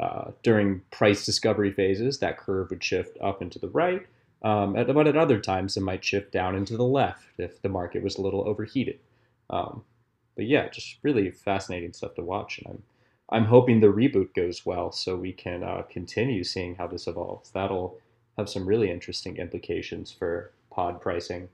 [0.00, 4.06] uh, during price discovery phases, that curve would shift up and to the right.
[4.42, 7.68] Um, at, but at other times, it might shift down into the left if the
[7.68, 8.98] market was a little overheated.
[9.50, 9.84] Um,
[10.36, 12.82] but yeah, just really fascinating stuff to watch, and I'm
[13.30, 17.50] I'm hoping the reboot goes well so we can uh, continue seeing how this evolves.
[17.50, 17.98] That'll
[18.36, 21.48] have some really interesting implications for pod pricing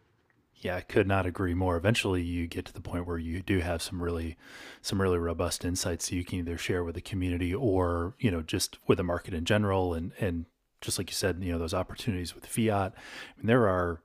[0.61, 1.77] yeah, I could not agree more.
[1.77, 4.37] Eventually, you get to the point where you do have some really,
[4.83, 8.42] some really robust insights that you can either share with the community or you know
[8.42, 10.46] just with the market in general, and and
[10.81, 12.95] just like you said, you know those opportunities with fiat.
[12.95, 14.03] I mean, there are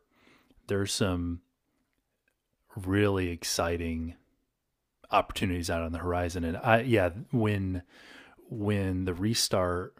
[0.68, 1.42] there's some
[2.76, 4.16] really exciting
[5.12, 7.84] opportunities out on the horizon, and I yeah when
[8.50, 9.96] when the restart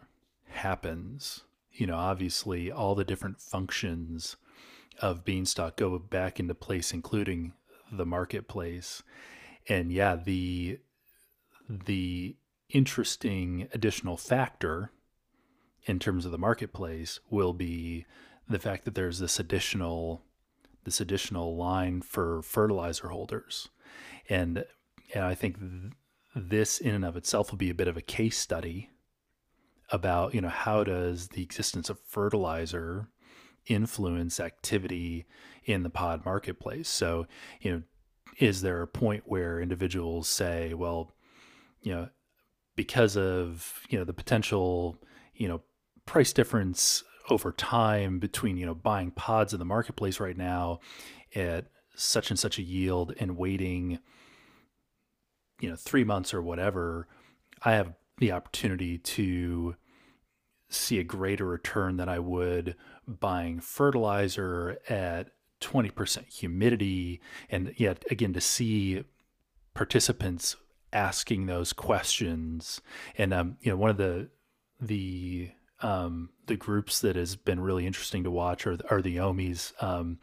[0.48, 4.36] happens, you know, obviously all the different functions
[5.00, 7.52] of Beanstalk go back into place, including
[7.90, 9.02] the marketplace.
[9.68, 10.78] And yeah, the
[11.68, 12.36] the
[12.68, 14.90] interesting additional factor
[15.86, 18.06] in terms of the marketplace will be
[18.48, 20.22] the fact that there's this additional
[20.84, 23.68] this additional line for fertilizer holders
[24.28, 24.64] and
[25.14, 25.92] and I think th-
[26.34, 28.90] this in and of itself will be a bit of a case study
[29.90, 33.08] about you know how does the existence of fertilizer
[33.66, 35.26] influence activity
[35.64, 36.88] in the pod marketplace.
[36.88, 37.26] So,
[37.60, 37.82] you know,
[38.38, 41.12] is there a point where individuals say, well,
[41.82, 42.08] you know,
[42.76, 44.98] because of, you know, the potential,
[45.34, 45.62] you know,
[46.06, 50.80] price difference over time between, you know, buying pods in the marketplace right now
[51.34, 53.98] at such and such a yield and waiting,
[55.60, 57.08] you know, three months or whatever,
[57.62, 59.76] I have the opportunity to
[60.68, 67.20] see a greater return than I would buying fertilizer at 20% humidity.
[67.48, 69.04] And yet, again, to see
[69.72, 70.56] participants
[70.92, 72.80] asking those questions.
[73.16, 74.28] And, um, you know, one of the,
[74.80, 75.50] the,
[75.84, 80.18] um, the groups that has been really interesting to watch are, are the omis Um,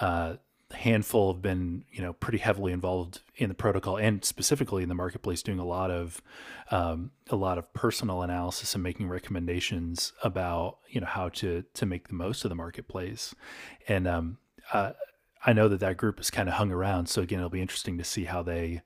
[0.00, 0.36] uh,
[0.72, 4.94] handful have been you know pretty heavily involved in the protocol and specifically in the
[4.94, 6.20] marketplace doing a lot of
[6.70, 11.86] um, a lot of personal analysis and making recommendations about you know how to to
[11.86, 13.34] make the most of the marketplace.
[13.86, 14.38] And um,
[14.72, 14.92] uh,
[15.46, 17.08] I know that that group is kind of hung around.
[17.08, 18.82] So again it'll be interesting to see how they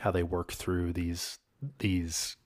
[0.00, 1.38] how they work through these
[1.78, 2.36] these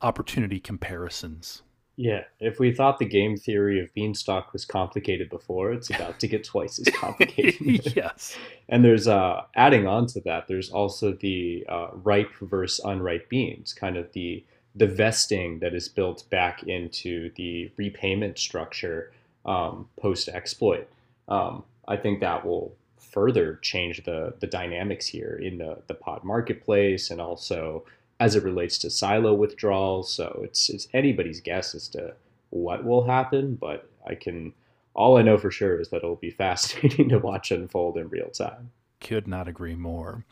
[0.00, 1.62] opportunity comparisons
[1.96, 6.28] yeah, if we thought the game theory of Beanstalk was complicated before, it's about to
[6.28, 7.56] get twice as complicated.
[7.96, 8.36] yes.
[8.68, 13.72] And there's uh, adding on to that, there's also the uh, ripe versus unripe beans,
[13.72, 19.10] kind of the the vesting that is built back into the repayment structure
[19.46, 20.86] um, post exploit.
[21.28, 26.24] Um, I think that will further change the the dynamics here in the the pod
[26.24, 27.84] marketplace and also
[28.18, 30.12] as it relates to silo withdrawals.
[30.12, 32.14] So it's it's anybody's guess as to
[32.50, 34.52] what will happen, but I can.
[34.94, 38.30] All I know for sure is that it'll be fascinating to watch unfold in real
[38.30, 38.70] time.
[39.00, 40.24] Could not agree more.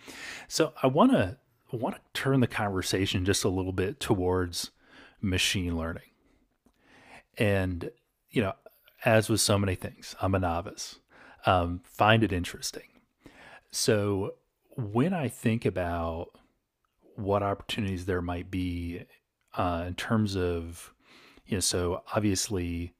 [0.48, 1.36] So I want to
[1.70, 4.70] want to turn the conversation just a little bit towards
[5.20, 6.02] machine learning.
[7.36, 7.90] And
[8.30, 8.54] you know,
[9.04, 10.98] as with so many things, I'm a novice.
[11.46, 12.88] Um, find it interesting.
[13.70, 14.34] So
[14.76, 16.28] when I think about
[17.16, 19.04] what opportunities there might be
[19.56, 20.92] uh, in terms of,
[21.46, 22.94] you know, so obviously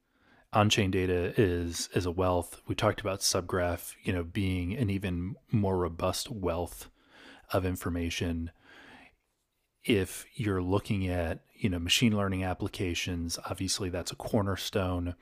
[0.52, 2.60] on-chain data is is a wealth.
[2.68, 6.88] We talked about subgraph, you know, being an even more robust wealth
[7.52, 8.50] of information.
[9.82, 15.14] If you're looking at, you know, machine learning applications, obviously that's a cornerstone.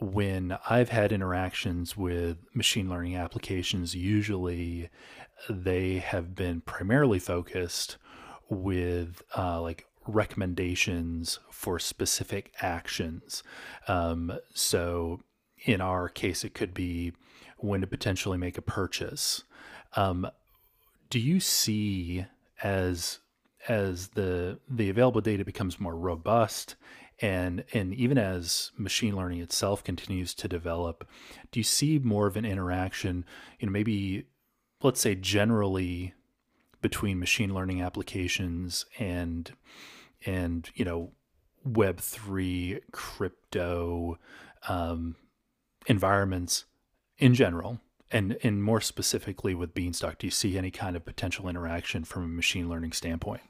[0.00, 4.90] When I've had interactions with machine learning applications, usually
[5.50, 7.96] they have been primarily focused
[8.48, 13.42] with uh, like recommendations for specific actions.
[13.88, 15.20] Um, so
[15.64, 17.12] in our case, it could be
[17.58, 19.42] when to potentially make a purchase.
[19.96, 20.28] Um,
[21.10, 22.26] do you see
[22.62, 23.18] as
[23.68, 26.76] as the the available data becomes more robust
[27.20, 31.08] and and even as machine learning itself continues to develop
[31.50, 33.24] do you see more of an interaction
[33.58, 34.24] you know maybe
[34.82, 36.14] let's say generally
[36.80, 39.52] between machine learning applications and
[40.26, 41.12] and you know
[41.64, 44.18] web 3 crypto
[44.68, 45.16] um,
[45.86, 46.64] environments
[47.18, 51.48] in general and and more specifically with beanstalk do you see any kind of potential
[51.48, 53.42] interaction from a machine learning standpoint?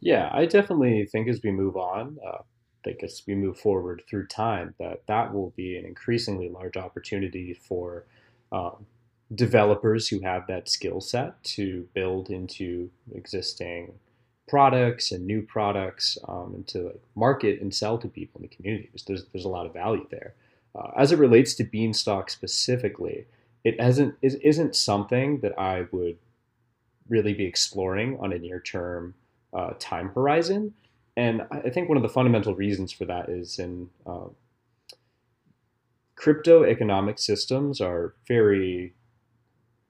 [0.00, 2.38] Yeah i definitely think as we move on uh,
[2.84, 7.54] think as we move forward through time that that will be an increasingly large opportunity
[7.54, 8.04] for
[8.52, 8.86] um,
[9.34, 13.92] developers who have that skill set to build into existing
[14.48, 18.56] products and new products um, and to like market and sell to people in the
[18.56, 18.90] community.
[19.06, 20.34] There's, there's a lot of value there.
[20.74, 23.26] Uh, as it relates to Beanstalk specifically,
[23.64, 26.16] it hasn't is, isn't something that I would
[27.08, 29.14] really be exploring on a near term
[29.52, 30.74] uh, time horizon.
[31.18, 34.28] And I think one of the fundamental reasons for that is in uh,
[36.14, 38.94] crypto economic systems are very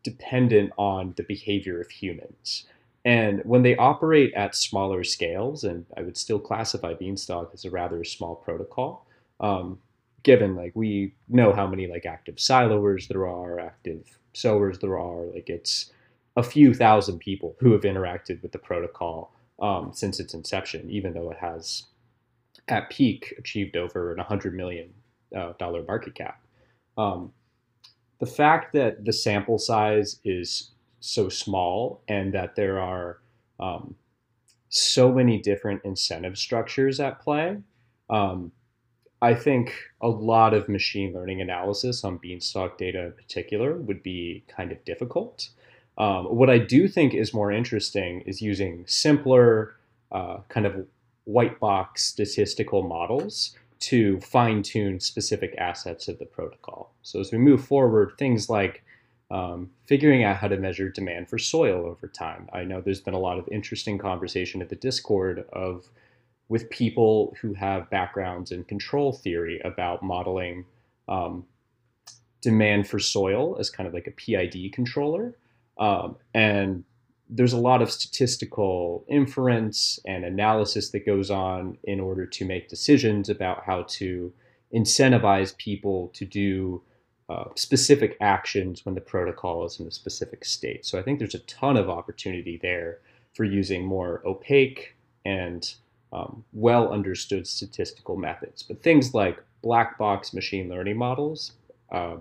[0.03, 2.65] dependent on the behavior of humans.
[3.05, 7.71] And when they operate at smaller scales, and I would still classify Beanstalk as a
[7.71, 9.07] rather small protocol,
[9.39, 9.81] um,
[10.23, 15.27] given like we know how many like active siloers there are, active sowers there are,
[15.27, 15.93] like it's
[16.39, 21.15] a few thousand people who have interacted with the protocol um, since its inception, even
[21.15, 21.85] though it has
[22.69, 24.91] at peak achieved over an 100 million
[25.37, 26.41] uh, dollar market cap.
[26.97, 27.33] Um,
[28.19, 33.21] the fact that the sample size is so small and that there are
[33.61, 33.95] um,
[34.69, 37.59] so many different incentive structures at play,
[38.11, 38.53] um,
[39.21, 44.45] I think a lot of machine learning analysis on Beanstalk data in particular would be
[44.49, 45.49] kind of difficult.
[45.99, 49.75] Um, what I do think is more interesting is using simpler,
[50.13, 50.87] uh, kind of
[51.25, 56.93] white box statistical models to fine tune specific assets of the protocol.
[57.03, 58.83] So as we move forward, things like
[59.31, 62.49] um, figuring out how to measure demand for soil over time.
[62.53, 65.91] I know there's been a lot of interesting conversation at the Discord of
[66.49, 70.65] with people who have backgrounds in control theory about modeling
[71.09, 71.45] um,
[72.41, 75.35] demand for soil as kind of like a PID controller.
[75.79, 76.85] Um, and
[77.31, 82.69] there's a lot of statistical inference and analysis that goes on in order to make
[82.69, 84.33] decisions about how to
[84.75, 86.83] incentivize people to do
[87.29, 90.87] uh, specific actions when the protocol is in a specific state.
[90.87, 93.01] So I think there's a ton of opportunity there
[93.35, 95.75] for using more opaque and
[96.13, 98.63] um, well understood statistical methods.
[98.63, 101.53] But things like black box machine learning models,
[101.93, 102.17] uh,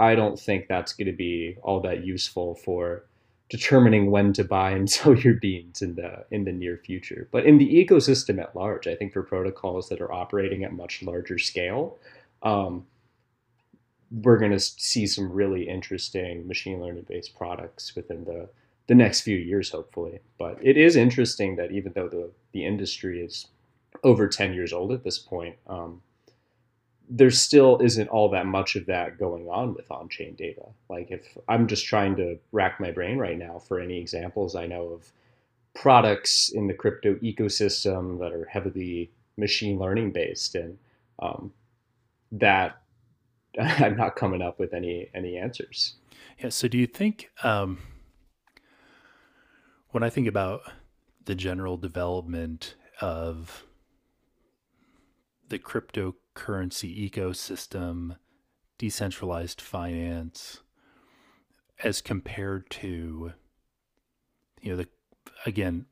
[0.00, 3.04] I don't think that's going to be all that useful for
[3.50, 7.28] determining when to buy and sell your beans in the in the near future.
[7.30, 11.02] But in the ecosystem at large, I think for protocols that are operating at much
[11.02, 11.98] larger scale,
[12.42, 12.86] um,
[14.10, 18.48] we're going to see some really interesting machine learning based products within the
[18.86, 20.20] the next few years, hopefully.
[20.38, 23.48] But it is interesting that even though the the industry is
[24.02, 26.00] over 10 years old at this point, um,
[27.12, 30.64] there still isn't all that much of that going on with on-chain data.
[30.88, 34.66] Like if I'm just trying to rack my brain right now for any examples I
[34.66, 35.12] know of
[35.74, 40.78] products in the crypto ecosystem that are heavily machine learning based, and
[41.18, 41.52] um,
[42.30, 42.80] that
[43.60, 45.96] I'm not coming up with any any answers.
[46.38, 46.50] Yeah.
[46.50, 47.78] So do you think um,
[49.90, 50.62] when I think about
[51.24, 53.64] the general development of
[55.48, 55.58] the
[56.40, 58.16] cryptocurrency ecosystem,
[58.78, 60.60] decentralized finance,
[61.82, 63.32] as compared to,
[64.60, 64.88] you know, the
[65.46, 65.86] again,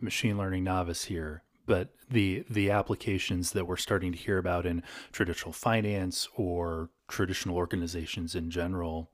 [0.00, 4.82] machine learning novice here, but the the applications that we're starting to hear about in
[5.12, 9.10] traditional finance or traditional organizations in general,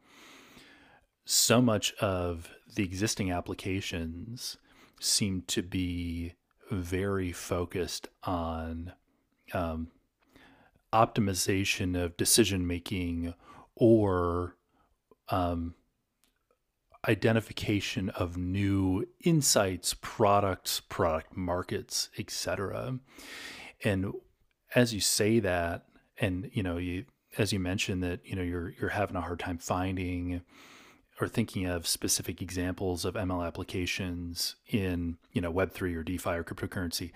[1.25, 4.57] so much of the existing applications
[5.01, 6.35] seem to be
[6.71, 8.93] very focused on
[9.53, 9.89] um,
[10.93, 13.35] optimization of decision making
[13.75, 14.57] or
[15.29, 15.75] um,
[17.09, 22.99] identification of new insights, products, product markets, etc.
[23.85, 24.13] And
[24.75, 25.87] as you say that,
[26.21, 27.07] and you know, you
[27.39, 30.43] as you mentioned that you know you're you're having a hard time finding
[31.21, 36.31] or thinking of specific examples of ML applications in you know Web three or DeFi
[36.31, 37.11] or cryptocurrency.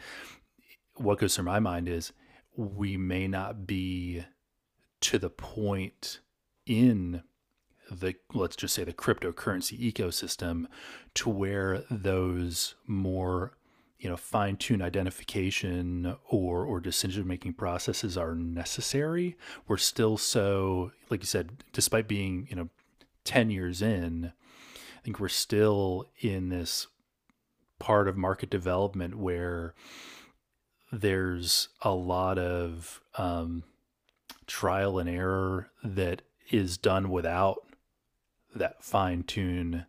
[0.96, 2.12] What goes through my mind is
[2.56, 4.24] we may not be
[5.00, 6.20] to the point
[6.66, 7.22] in
[7.90, 10.66] the let's just say the cryptocurrency ecosystem
[11.14, 13.52] to where those more
[13.98, 19.36] you know fine-tune identification or or decision making processes are necessary.
[19.68, 22.68] We're still so like you said despite being you know
[23.26, 24.32] 10 years in
[24.76, 26.86] i think we're still in this
[27.78, 29.74] part of market development where
[30.92, 33.64] there's a lot of um,
[34.46, 37.58] trial and error that is done without
[38.54, 39.86] that fine tune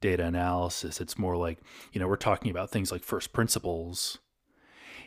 [0.00, 1.00] data analysis.
[1.00, 1.58] It's more like,
[1.92, 4.18] you know, we're talking about things like first principles.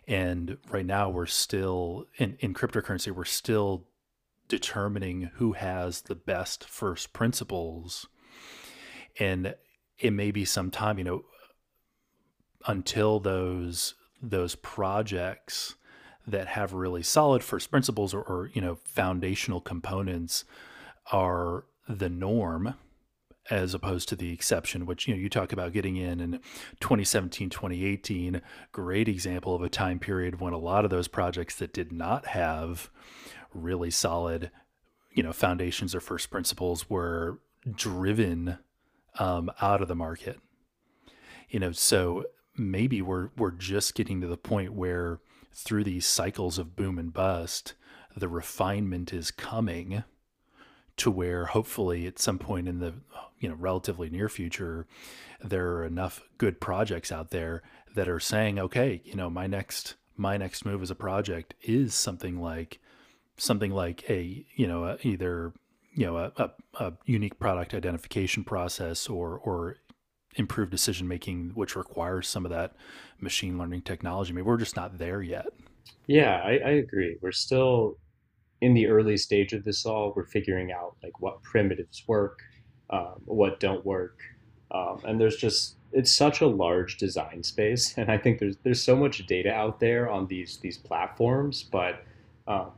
[0.08, 3.88] And right now we're still in, in cryptocurrency, we're still
[4.48, 8.08] determining who has the best first principles.
[9.20, 9.56] And
[9.98, 11.24] it may be some time, you know,
[12.68, 15.76] until those those projects
[16.26, 20.45] that have really solid first principles or, or you know foundational components
[21.11, 22.76] are the norm
[23.49, 26.39] as opposed to the exception, which you know you talk about getting in in
[26.80, 31.74] 2017, 2018, great example of a time period when a lot of those projects that
[31.74, 32.89] did not have
[33.53, 34.49] really solid,
[35.11, 37.39] you know, foundations or first principles were
[37.76, 38.57] driven
[39.19, 40.39] um, out of the market.
[41.49, 42.24] You know, so
[42.58, 45.20] maybe we're we're just getting to the point where
[45.54, 47.74] through these cycles of boom and bust,
[48.16, 50.04] the refinement is coming
[50.97, 52.93] to where hopefully at some point in the
[53.39, 54.86] you know relatively near future
[55.43, 57.64] there are enough good projects out there
[57.95, 61.95] that are saying okay you know my next my next move as a project is
[61.95, 62.80] something like
[63.38, 65.51] something like a you know a, either
[65.95, 69.78] you know a, a, a unique product identification process or or
[70.36, 72.73] improved decision making which requires some of that
[73.19, 74.31] machine learning technology.
[74.31, 75.47] I mean, we're just not there yet.
[76.07, 77.17] Yeah, I, I agree.
[77.21, 77.97] We're still
[78.61, 82.39] in the early stage of this all, we're figuring out like what primitives work,
[82.89, 84.19] um, what don't work,
[84.71, 88.81] um, and there's just it's such a large design space, and I think there's there's
[88.81, 92.05] so much data out there on these these platforms, but
[92.47, 92.71] um,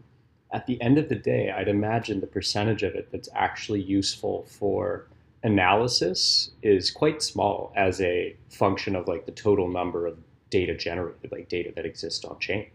[0.52, 4.46] at the end of the day, I'd imagine the percentage of it that's actually useful
[4.46, 5.08] for
[5.46, 10.18] analysis is quite small as a function of like the total number of
[10.50, 12.68] data generated, like data that exists on chain.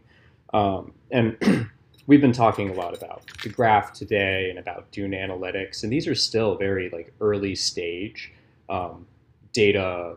[0.54, 1.36] Um, and
[2.06, 6.06] we've been talking a lot about the graph today and about Dune analytics, and these
[6.06, 8.32] are still very like early stage
[8.68, 9.04] um,
[9.52, 10.14] data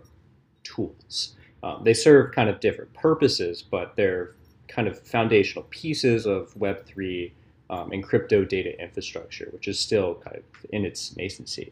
[0.64, 1.36] tools.
[1.64, 4.36] Um, they serve kind of different purposes, but they're
[4.68, 7.32] kind of foundational pieces of Web3
[7.72, 11.72] um, and crypto data infrastructure, which is still kind of in its nascency.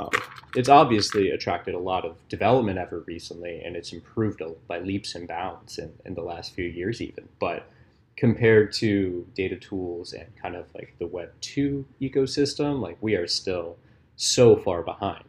[0.00, 0.10] Um,
[0.56, 5.28] it's obviously attracted a lot of development effort recently, and it's improved by leaps and
[5.28, 7.28] bounds in, in the last few years, even.
[7.38, 7.68] But
[8.16, 13.26] compared to data tools and kind of like the Web 2 ecosystem, like we are
[13.26, 13.76] still
[14.16, 15.24] so far behind.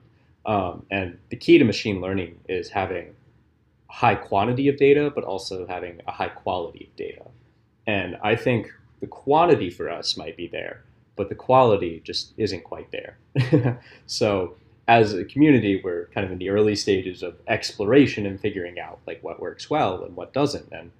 [0.46, 3.16] Um, and the key to machine learning is having
[3.90, 7.24] high quantity of data, but also having a high quality of data.
[7.88, 10.84] And I think the quantity for us might be there,
[11.16, 13.80] but the quality just isn't quite there.
[14.06, 14.56] so
[14.92, 19.00] as a community, we're kind of in the early stages of exploration and figuring out
[19.08, 20.68] like what works well and what doesn't.
[20.74, 20.92] And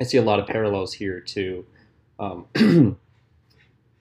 [0.00, 1.66] I see a lot of parallels here to
[2.20, 2.46] um,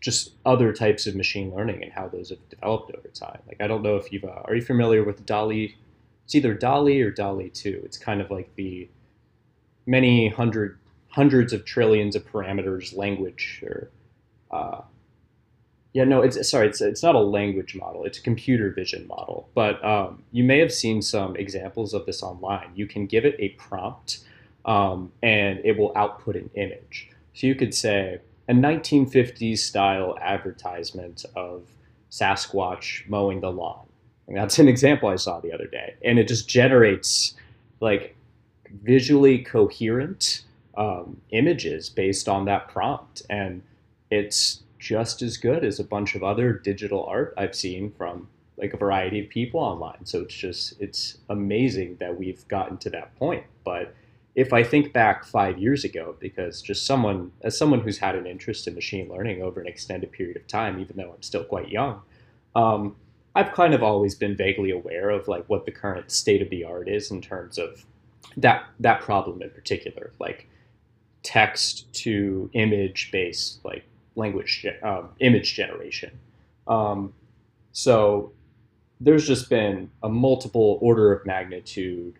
[0.01, 3.39] just other types of machine learning and how those have developed over time.
[3.47, 5.75] Like I don't know if you've uh, are you familiar with DALL-E?
[6.25, 7.81] It's either DALL-E or DALL-E two.
[7.83, 8.87] It's kind of like the
[9.87, 10.77] many hundred
[11.07, 13.89] hundreds of trillions of parameters language or
[14.51, 14.81] uh,
[15.93, 19.47] yeah no it's sorry it's it's not a language model it's a computer vision model
[19.55, 23.35] but um, you may have seen some examples of this online you can give it
[23.39, 24.19] a prompt
[24.65, 27.09] um, and it will output an image.
[27.33, 31.63] So you could say, a 1950s style advertisement of
[32.11, 33.85] Sasquatch mowing the lawn.
[34.27, 35.95] And that's an example I saw the other day.
[36.03, 37.35] And it just generates
[37.79, 38.15] like
[38.83, 40.43] visually coherent
[40.75, 43.21] um, images based on that prompt.
[43.29, 43.61] And
[44.11, 48.27] it's just as good as a bunch of other digital art I've seen from
[48.57, 50.05] like a variety of people online.
[50.05, 53.45] So it's just, it's amazing that we've gotten to that point.
[53.63, 53.95] But
[54.35, 58.27] if I think back five years ago, because just someone, as someone who's had an
[58.27, 61.69] interest in machine learning over an extended period of time, even though I'm still quite
[61.69, 62.01] young,
[62.53, 62.97] um,
[63.35, 66.65] I've kind of always been vaguely aware of like what the current state of the
[66.65, 67.85] art is in terms of
[68.35, 70.49] that that problem in particular, like
[71.23, 73.85] text to image based like
[74.15, 76.11] language um, image generation.
[76.67, 77.13] Um,
[77.71, 78.31] so
[79.01, 82.15] there's just been a multiple order of magnitude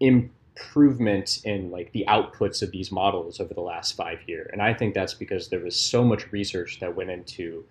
[0.00, 4.48] improvement in like the outputs of these models over the last five years.
[4.52, 7.64] And I think that's because there was so much research that went into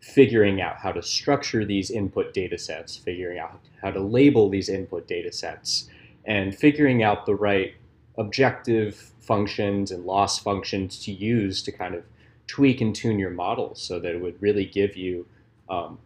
[0.00, 4.68] figuring out how to structure these input data sets, figuring out how to label these
[4.68, 5.88] input data sets,
[6.24, 7.74] and figuring out the right
[8.18, 12.02] objective functions and loss functions to use to kind of
[12.50, 15.24] tweak and tune your model so that it would really give you
[15.68, 15.98] um,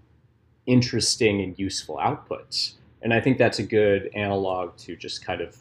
[0.67, 2.75] interesting and useful outputs.
[3.01, 5.57] And I think that's a good analog to just kind of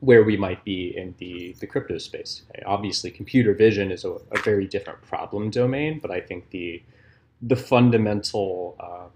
[0.00, 2.42] where we might be in the, the crypto space.
[2.66, 6.82] Obviously, computer vision is a, a, very different problem domain, but I think the
[7.42, 9.08] the fundamental uh,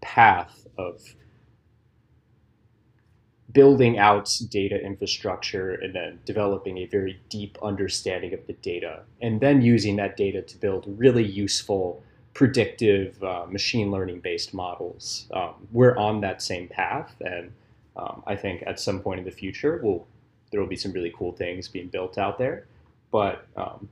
[0.00, 1.00] path of
[3.52, 9.40] building out data infrastructure and then developing a very deep understanding of the data, and
[9.40, 12.02] then using that data to build really useful
[12.34, 15.26] predictive uh, machine learning based models.
[15.32, 17.52] Um, we're on that same path, and
[17.96, 20.06] um, I think at some point in the future, we'll,
[20.50, 22.66] there will be some really cool things being built out there.
[23.10, 23.88] But um,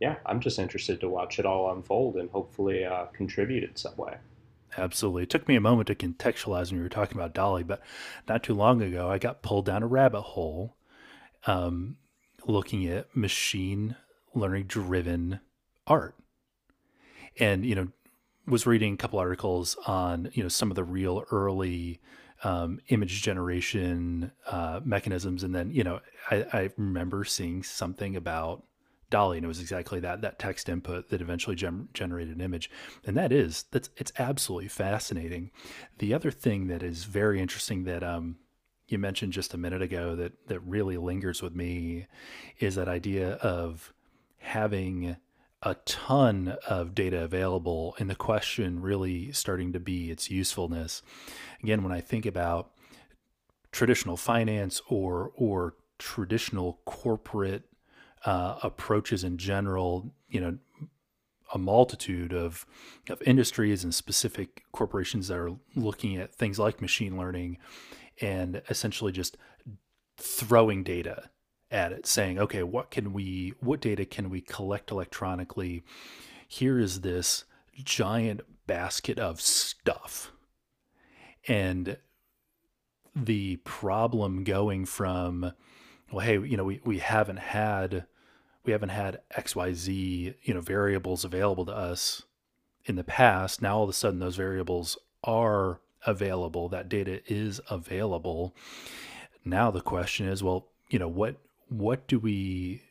[0.00, 3.96] yeah, I'm just interested to watch it all unfold and hopefully uh, contribute in some
[3.96, 4.16] way.
[4.76, 5.24] Absolutely.
[5.24, 7.82] It took me a moment to contextualize when you were talking about DALL-E, but
[8.28, 10.76] not too long ago, I got pulled down a rabbit hole
[11.46, 11.96] um,
[12.46, 13.96] looking at machine
[14.34, 15.40] learning driven
[15.86, 16.14] art.
[17.38, 17.88] And, you know,
[18.46, 22.00] was reading a couple articles on, you know, some of the real early
[22.44, 25.42] um, image generation uh, mechanisms.
[25.42, 26.00] And then, you know,
[26.30, 28.64] I, I remember seeing something about
[29.12, 32.68] DALL-E, and it was exactly that that text input that eventually gem- generated an image,
[33.06, 35.52] and that is that's it's absolutely fascinating.
[35.98, 38.38] The other thing that is very interesting that um,
[38.88, 42.06] you mentioned just a minute ago that that really lingers with me
[42.58, 43.92] is that idea of
[44.38, 45.16] having
[45.62, 51.02] a ton of data available, and the question really starting to be its usefulness.
[51.62, 52.72] Again, when I think about
[53.70, 57.62] traditional finance or or traditional corporate
[58.24, 60.58] uh, approaches in general, you know,
[61.52, 62.66] a multitude of,
[63.08, 67.58] of industries and specific corporations that are looking at things like machine learning
[68.20, 69.36] and essentially just
[70.16, 71.30] throwing data
[71.70, 75.82] at it saying okay what can we what data can we collect electronically?
[76.46, 77.44] Here is this
[77.82, 80.32] giant basket of stuff.
[81.48, 81.96] And
[83.16, 85.52] the problem going from
[86.10, 88.06] well hey you know we, we haven't had
[88.64, 92.22] we haven't had xyz you know variables available to us
[92.84, 93.62] in the past.
[93.62, 96.68] Now all of a sudden those variables are available.
[96.68, 98.54] That data is available.
[99.44, 101.36] Now the question is well you know what
[101.68, 102.82] what do we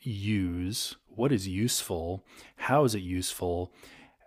[0.00, 0.96] use?
[1.08, 2.24] What is useful?
[2.56, 3.72] How is it useful?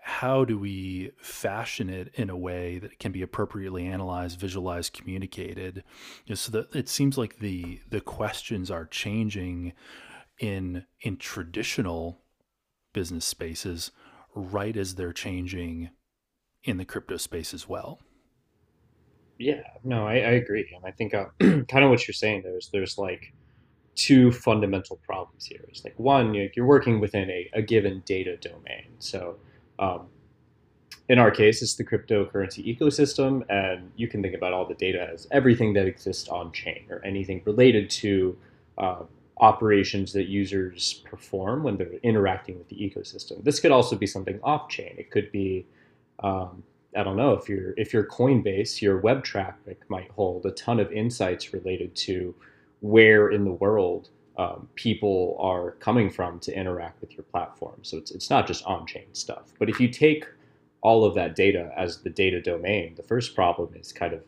[0.01, 5.83] How do we fashion it in a way that can be appropriately analyzed visualized communicated?
[6.25, 9.73] You know, so that it seems like the the questions are changing
[10.39, 12.21] in in traditional
[12.93, 13.91] business spaces
[14.33, 15.89] right as they're changing
[16.63, 17.99] in the crypto space as well.
[19.37, 22.41] Yeah, no, I, I agree, and I think uh, kind of what you're saying.
[22.43, 23.33] There's there's like
[23.95, 25.65] two fundamental problems here.
[25.67, 28.87] It's like one, you're working within a, a given data domain.
[28.99, 29.35] So
[29.77, 30.07] um,
[31.09, 35.09] in our case, it's the cryptocurrency ecosystem, and you can think about all the data
[35.11, 38.37] as everything that exists on chain or anything related to
[38.77, 39.03] uh,
[39.39, 43.43] operations that users perform when they're interacting with the ecosystem.
[43.43, 44.95] This could also be something off chain.
[44.97, 45.65] It could be,
[46.21, 46.63] um,
[46.95, 50.79] I don't know, if you're if you're Coinbase, your web traffic might hold a ton
[50.79, 52.35] of insights related to
[52.81, 57.79] where in the world um, people are coming from to interact with your platform.
[57.83, 59.53] So it's it's not just on chain stuff.
[59.57, 60.25] But if you take
[60.81, 64.21] all of that data as the data domain, the first problem is kind of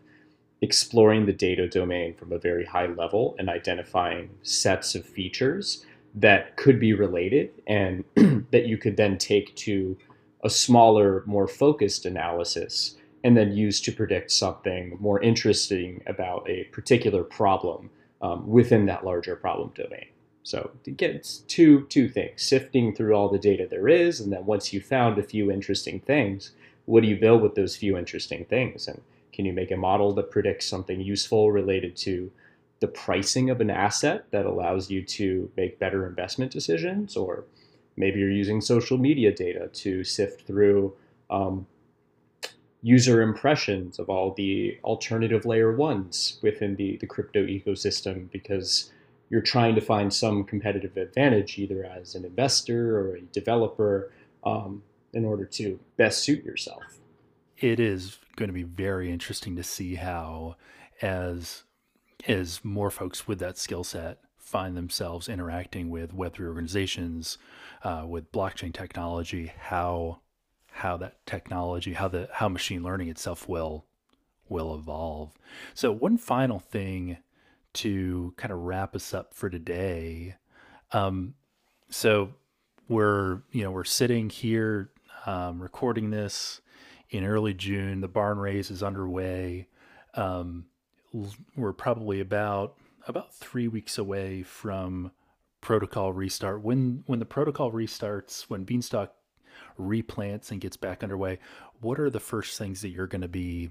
[0.61, 6.55] exploring the data domain from a very high level and identifying sets of features that
[6.57, 8.03] could be related and
[8.51, 9.97] that you could then take to
[10.43, 16.63] a smaller, more focused analysis and then use to predict something more interesting about a
[16.65, 17.89] particular problem
[18.21, 20.07] um, within that larger problem domain.
[20.43, 24.45] So it gets two two things: sifting through all the data there is, and then
[24.45, 26.51] once you found a few interesting things,
[26.85, 28.87] what do you build with those few interesting things?
[28.87, 29.01] And
[29.33, 32.31] can you make a model that predicts something useful related to
[32.79, 37.15] the pricing of an asset that allows you to make better investment decisions?
[37.15, 37.45] Or
[37.95, 40.93] maybe you're using social media data to sift through
[41.29, 41.67] um,
[42.81, 48.91] user impressions of all the alternative layer ones within the, the crypto ecosystem because
[49.29, 54.11] you're trying to find some competitive advantage either as an investor or a developer
[54.43, 54.81] um,
[55.13, 57.00] in order to best suit yourself.
[57.61, 60.55] It is going to be very interesting to see how,
[61.01, 61.63] as
[62.27, 67.37] as more folks with that skill set find themselves interacting with Web3 organizations,
[67.83, 70.19] uh, with blockchain technology, how
[70.71, 73.85] how that technology, how the how machine learning itself will
[74.49, 75.31] will evolve.
[75.75, 77.17] So one final thing
[77.73, 80.35] to kind of wrap us up for today.
[80.91, 81.35] Um,
[81.89, 82.33] so
[82.89, 84.89] we're you know we're sitting here
[85.27, 86.60] um, recording this
[87.11, 88.01] in early June.
[88.01, 89.67] The barn raise is underway.
[90.15, 90.65] Um,
[91.55, 92.75] we're probably about
[93.07, 95.11] about three weeks away from
[95.59, 96.63] protocol restart.
[96.63, 99.13] When when the protocol restarts, when Beanstalk
[99.79, 101.39] replants and gets back underway,
[101.81, 103.69] what are the first things that you're going to be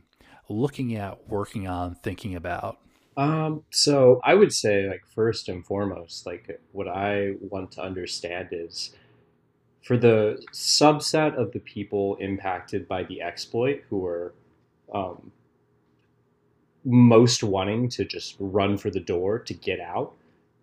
[0.48, 2.78] looking at, working on, thinking about?
[3.16, 8.48] Um, so I would say, like first and foremost, like what I want to understand
[8.52, 8.94] is
[9.82, 14.34] for the subset of the people impacted by the exploit who are
[14.92, 15.32] um,
[16.84, 20.12] most wanting to just run for the door to get out,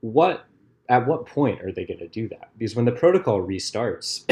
[0.01, 0.45] what
[0.89, 2.49] at what point are they going to do that?
[2.57, 4.23] Because when the protocol restarts,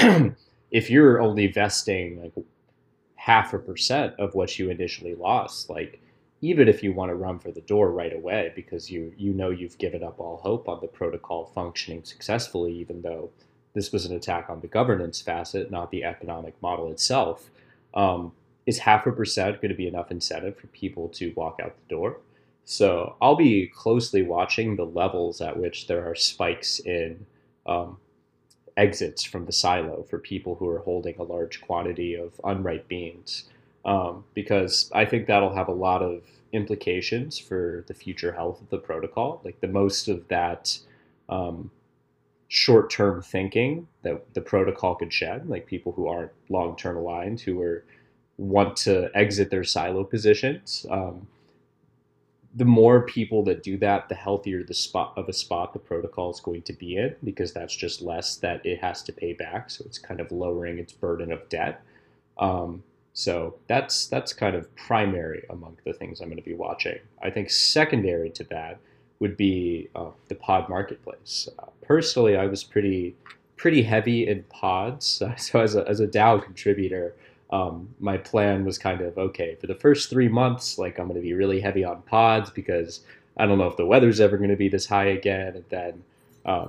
[0.72, 2.46] if you're only vesting like
[3.16, 6.00] half a percent of what you initially lost, like
[6.42, 9.50] even if you want to run for the door right away because you you know
[9.50, 13.30] you've given up all hope on the protocol functioning successfully, even though
[13.76, 17.52] this was an attack on the governance facet, not the economic model itself.
[17.94, 18.32] Um,
[18.66, 21.96] is half a percent going to be enough incentive for people to walk out the
[21.96, 22.18] door?
[22.64, 27.26] So I'll be closely watching the levels at which there are spikes in
[27.68, 27.98] um,
[28.76, 33.44] exits from the silo for people who are holding a large quantity of unripe beans,
[33.84, 36.24] um, because I think that'll have a lot of
[36.54, 39.42] implications for the future health of the protocol.
[39.44, 40.80] Like the most of that
[41.30, 41.70] um,
[42.48, 47.42] short term thinking that the protocol could shed, like people who aren't long term aligned,
[47.42, 47.84] who are
[48.38, 50.86] want to exit their silo positions.
[50.90, 51.28] Um,
[52.58, 56.32] the more people that do that, the healthier the spot of a spot the protocol
[56.32, 59.70] is going to be in, because that's just less that it has to pay back.
[59.70, 61.82] So it's kind of lowering its burden of debt.
[62.38, 62.84] Um,
[63.14, 67.00] so that's that's kind of primary among the things I'm going to be watching.
[67.22, 68.80] I think secondary to that
[69.20, 71.50] would be uh, the pod marketplace.
[71.58, 73.16] Uh, personally, I was pretty
[73.58, 75.22] pretty heavy in pods.
[75.38, 77.16] So as a as a DAO contributor,
[77.52, 80.78] um, my plan was kind of okay for the first three months.
[80.78, 83.02] Like I'm going to be really heavy on pods because
[83.38, 85.56] I don't know if the weather's ever going to be this high again.
[85.56, 86.04] And then
[86.46, 86.68] um,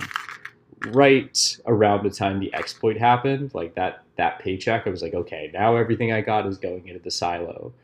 [0.88, 5.50] right around the time the exploit happened, like that that paycheck, I was like, okay,
[5.52, 7.72] now everything I got is going into the silo.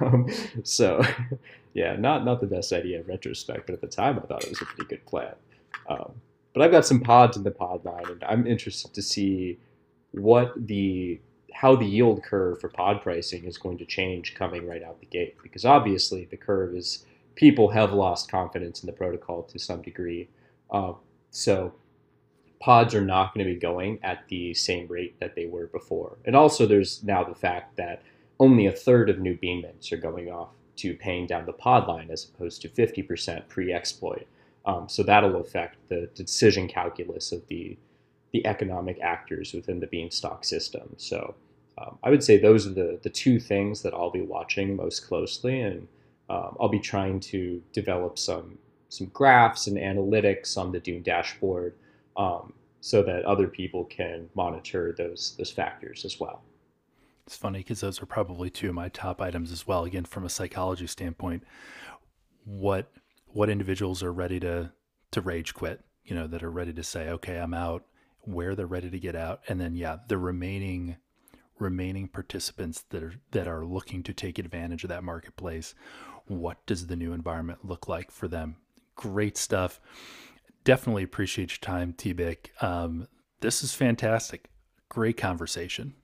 [0.00, 0.28] Um,
[0.64, 1.02] so
[1.74, 4.50] yeah, not not the best idea in retrospect, but at the time I thought it
[4.50, 5.34] was a pretty good plan.
[5.88, 6.12] Um,
[6.52, 9.58] but I've got some pods in the pod line, and I'm interested to see
[10.12, 11.20] what the
[11.52, 15.06] how the yield curve for pod pricing is going to change coming right out the
[15.06, 15.36] gate.
[15.42, 17.04] Because obviously the curve is
[17.34, 20.28] people have lost confidence in the protocol to some degree.
[20.70, 20.92] Uh,
[21.30, 21.72] so
[22.60, 26.16] pods are not going to be going at the same rate that they were before.
[26.24, 28.02] And also there's now the fact that
[28.38, 30.50] only a third of new bean mints are going off
[30.82, 34.26] to paying down the pod line as opposed to 50% pre-exploit.
[34.64, 37.78] Um, so that'll affect the decision calculus of the
[38.32, 40.94] the economic actors within the Beanstalk system.
[40.96, 41.34] So
[41.76, 45.06] um, I would say those are the, the two things that I'll be watching most
[45.06, 45.86] closely, and
[46.30, 48.58] um, I'll be trying to develop some
[48.88, 51.74] some graphs and analytics on the Dune dashboard
[52.16, 56.42] um, so that other people can monitor those those factors as well.
[57.32, 59.84] It's funny because those are probably two of my top items as well.
[59.84, 61.44] Again, from a psychology standpoint,
[62.44, 62.92] what
[63.26, 64.70] what individuals are ready to
[65.12, 67.86] to rage quit, you know, that are ready to say, okay, I'm out,
[68.20, 70.98] where they're ready to get out, and then yeah, the remaining
[71.58, 75.74] remaining participants that are that are looking to take advantage of that marketplace.
[76.26, 78.56] What does the new environment look like for them?
[78.94, 79.80] Great stuff.
[80.64, 82.62] definitely appreciate your time, TBIQ.
[82.62, 83.08] Um,
[83.40, 84.50] this is fantastic.
[84.90, 85.94] Great conversation.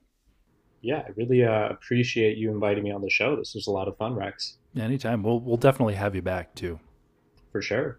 [0.81, 3.37] Yeah, I really uh, appreciate you inviting me on the show.
[3.37, 4.59] This was a lot of fun, Rex.
[4.79, 5.23] Anytime.
[5.23, 6.79] We'll we'll definitely have you back too.
[7.53, 7.99] For sure.